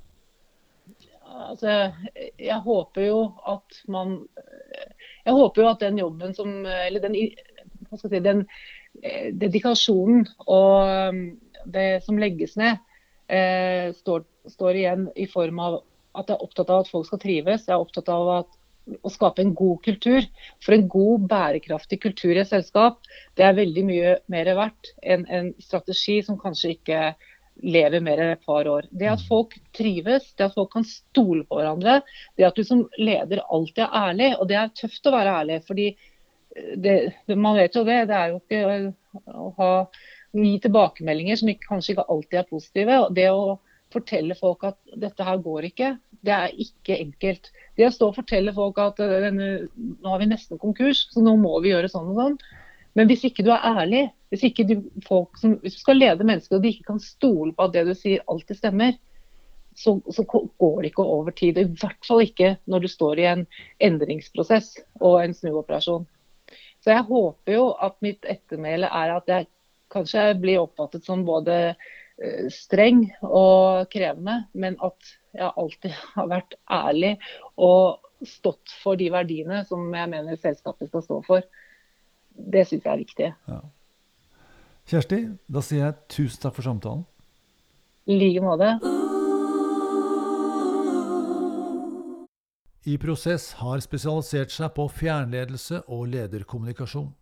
Altså, 1.34 1.92
jeg 2.38 2.58
håper 2.64 3.06
jo 3.06 3.20
at 3.50 3.80
man 3.88 4.28
Jeg 5.26 5.34
håper 5.34 5.62
jo 5.62 5.68
at 5.68 5.80
den 5.80 5.98
jobben 5.98 6.34
som 6.34 6.66
Eller 6.66 7.00
den, 7.02 7.14
hva 7.88 7.98
skal 7.98 8.10
jeg 8.10 8.22
si, 8.22 8.24
den 8.26 8.42
eh, 9.02 9.30
dedikasjonen 9.38 10.26
og 10.46 11.10
um, 11.14 11.22
det 11.64 12.02
som 12.04 12.18
legges 12.20 12.56
ned, 12.60 12.82
eh, 13.32 13.92
står, 13.96 14.24
står, 14.50 14.80
igjen 14.80 15.06
i 15.16 15.26
form 15.30 15.62
av 15.62 15.78
at 16.14 16.28
jeg 16.28 16.36
er 16.36 16.44
opptatt 16.44 16.70
av 16.70 16.82
at 16.82 16.90
folk 16.90 17.06
skal 17.08 17.22
trives. 17.22 17.64
Jeg 17.66 17.74
er 17.74 17.82
opptatt 17.82 18.10
av 18.12 18.30
at, 18.34 18.58
å 18.84 19.12
skape 19.12 19.42
en 19.44 19.54
god 19.56 19.82
kultur. 19.84 20.26
For 20.64 20.76
en 20.76 20.88
god, 20.90 21.28
bærekraftig 21.30 22.00
kultur 22.02 22.34
i 22.34 22.42
et 22.42 22.50
selskap, 22.50 23.00
det 23.38 23.46
er 23.46 23.56
veldig 23.56 23.84
mye 23.88 24.16
mer 24.32 24.50
verdt 24.58 24.92
enn 25.02 25.24
en 25.28 25.52
strategi 25.62 26.20
som 26.26 26.40
kanskje 26.40 26.74
ikke 26.76 27.04
lever 27.62 28.02
mer 28.02 28.20
enn 28.20 28.32
et 28.34 28.46
par 28.46 28.66
år. 28.68 28.88
Det 28.90 29.06
at 29.08 29.22
mm. 29.22 29.28
folk 29.28 29.54
trives, 29.76 30.32
det 30.34 30.48
at 30.48 30.56
folk 30.56 30.72
kan 30.74 30.86
stole 30.88 31.44
på 31.46 31.60
hverandre, 31.60 32.00
det 32.36 32.48
at 32.48 32.58
du 32.58 32.66
som 32.66 32.82
leder 32.98 33.44
alltid 33.44 33.84
er 33.86 34.00
ærlig. 34.08 34.32
Og 34.40 34.50
det 34.50 34.58
er 34.58 34.74
tøft 34.74 35.06
å 35.06 35.14
være 35.14 35.36
ærlig. 35.42 35.60
fordi 35.68 35.92
det, 36.78 36.96
man 37.34 37.56
vet 37.58 37.76
jo 37.76 37.84
det. 37.86 38.04
Det 38.10 38.18
er 38.18 38.32
jo 38.32 38.40
ikke 38.42 39.34
å 39.34 39.52
ha 39.58 39.70
gi 40.34 40.56
tilbakemeldinger 40.62 41.38
som 41.38 41.50
ikke, 41.52 41.68
kanskje 41.68 41.94
ikke 41.94 42.08
alltid 42.10 42.40
er 42.40 42.50
positive. 42.50 42.98
og 43.04 43.14
Det 43.14 43.28
å 43.30 43.58
fortelle 43.94 44.36
folk 44.38 44.66
at 44.66 44.78
dette 44.98 45.26
her 45.26 45.38
går 45.42 45.70
ikke, 45.70 45.94
det 46.24 46.34
er 46.34 46.58
ikke 46.64 46.98
enkelt. 46.98 47.50
Det 47.76 47.86
å 47.86 47.94
stå 47.94 48.10
og 48.10 48.18
fortelle 48.18 48.54
folk 48.56 48.78
at 48.82 49.00
eh, 49.04 49.16
denne, 49.26 49.48
nå 49.74 50.12
har 50.12 50.22
vi 50.22 50.30
nesten 50.30 50.60
konkurs, 50.60 51.06
så 51.12 51.22
nå 51.24 51.36
må 51.40 51.56
vi 51.64 51.74
gjøre 51.74 51.90
sånn 51.92 52.12
og 52.12 52.20
sånn. 52.20 52.38
Men 52.94 53.10
hvis 53.10 53.24
ikke 53.26 53.44
du 53.44 53.50
er 53.52 53.64
ærlig, 53.66 54.04
hvis, 54.30 54.44
ikke 54.48 54.66
du, 54.68 54.76
som, 55.08 55.56
hvis 55.62 55.76
du 55.76 55.82
skal 55.82 55.98
lede 55.98 56.26
mennesker 56.26 56.56
og 56.56 56.62
de 56.62 56.70
ikke 56.74 56.92
kan 56.92 57.02
stole 57.02 57.50
på 57.54 57.66
at 57.66 57.74
det 57.74 57.88
du 57.88 57.94
sier 57.98 58.22
alltid 58.30 58.60
stemmer, 58.60 58.94
så, 59.74 59.96
så, 60.14 60.22
går 60.22 60.76
det 60.82 60.92
ikke 60.92 61.06
over 61.16 61.34
tid. 61.34 61.58
I 61.58 61.66
hvert 61.66 62.06
fall 62.06 62.22
ikke 62.22 62.54
når 62.70 62.84
du 62.84 62.90
står 62.92 63.20
i 63.20 63.26
en 63.32 63.42
endringsprosess 63.82 64.76
og 65.00 65.18
en 65.24 65.34
snuoperasjon. 65.34 66.06
Så 66.84 66.92
jeg 66.92 67.06
håper 67.08 67.56
jo 67.56 67.66
at 67.82 67.96
mitt 68.04 68.26
ettermæle 68.28 68.86
er 68.86 69.16
at 69.16 69.30
jeg 69.30 69.48
kanskje 69.94 70.28
blir 70.38 70.62
oppfattet 70.62 71.06
som 71.06 71.24
både 71.26 71.74
streng 72.54 73.08
og 73.22 73.90
krevende, 73.90 74.44
men 74.54 74.76
at 74.84 75.14
jeg 75.34 75.50
alltid 75.56 75.94
har 76.16 76.30
vært 76.30 76.58
ærlig 76.70 77.14
og 77.56 78.00
stått 78.24 78.72
for 78.82 78.96
de 78.96 79.10
verdiene 79.12 79.64
som 79.68 79.88
jeg 79.92 80.10
mener 80.10 80.38
selskapet 80.40 80.88
skal 80.88 81.04
stå 81.04 81.22
for. 81.26 81.48
Det 82.34 82.64
syns 82.66 82.84
jeg 82.84 82.92
er 82.92 83.02
viktig. 83.02 83.32
Ja. 83.50 83.60
Kjersti, 84.84 85.18
da 85.48 85.62
sier 85.64 85.86
jeg 85.86 85.98
tusen 86.12 86.42
takk 86.42 86.56
for 86.58 86.66
samtalen. 86.66 87.04
I 88.04 88.18
like 88.20 88.42
måte. 88.44 88.74
I 92.84 92.98
Prosess 93.00 93.54
har 93.62 93.80
spesialisert 93.80 94.52
seg 94.52 94.74
på 94.76 94.84
fjernledelse 94.92 95.86
og 95.88 96.10
lederkommunikasjon. 96.12 97.14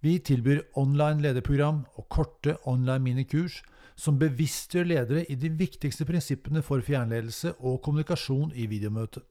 Vi 0.00 0.14
tilbyr 0.24 0.62
online 0.80 1.20
lederprogram 1.20 1.82
og 2.00 2.08
korte 2.08 2.56
online 2.64 3.04
minikurs 3.04 3.58
som 3.96 4.18
bevisstgjør 4.20 4.84
ledere 4.84 5.24
i 5.32 5.34
de 5.40 5.48
viktigste 5.48 6.04
prinsippene 6.04 6.62
for 6.62 6.84
fjernledelse 6.84 7.54
og 7.58 7.80
kommunikasjon 7.84 8.52
i 8.54 8.66
videomøte. 8.68 9.22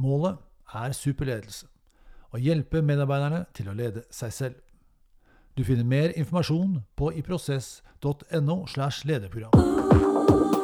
Målet 0.00 0.40
er 0.74 0.96
superledelse 0.96 1.68
å 2.30 2.40
hjelpe 2.40 2.82
medarbeiderne 2.82 3.44
til 3.54 3.70
å 3.70 3.76
lede 3.76 4.04
seg 4.14 4.32
selv. 4.34 4.58
Du 5.58 5.64
finner 5.66 5.84
mer 5.84 6.14
informasjon 6.16 6.78
på 6.96 7.10
iprosess.no. 7.20 8.66
slash 8.70 9.04
lederprogram. 9.04 10.59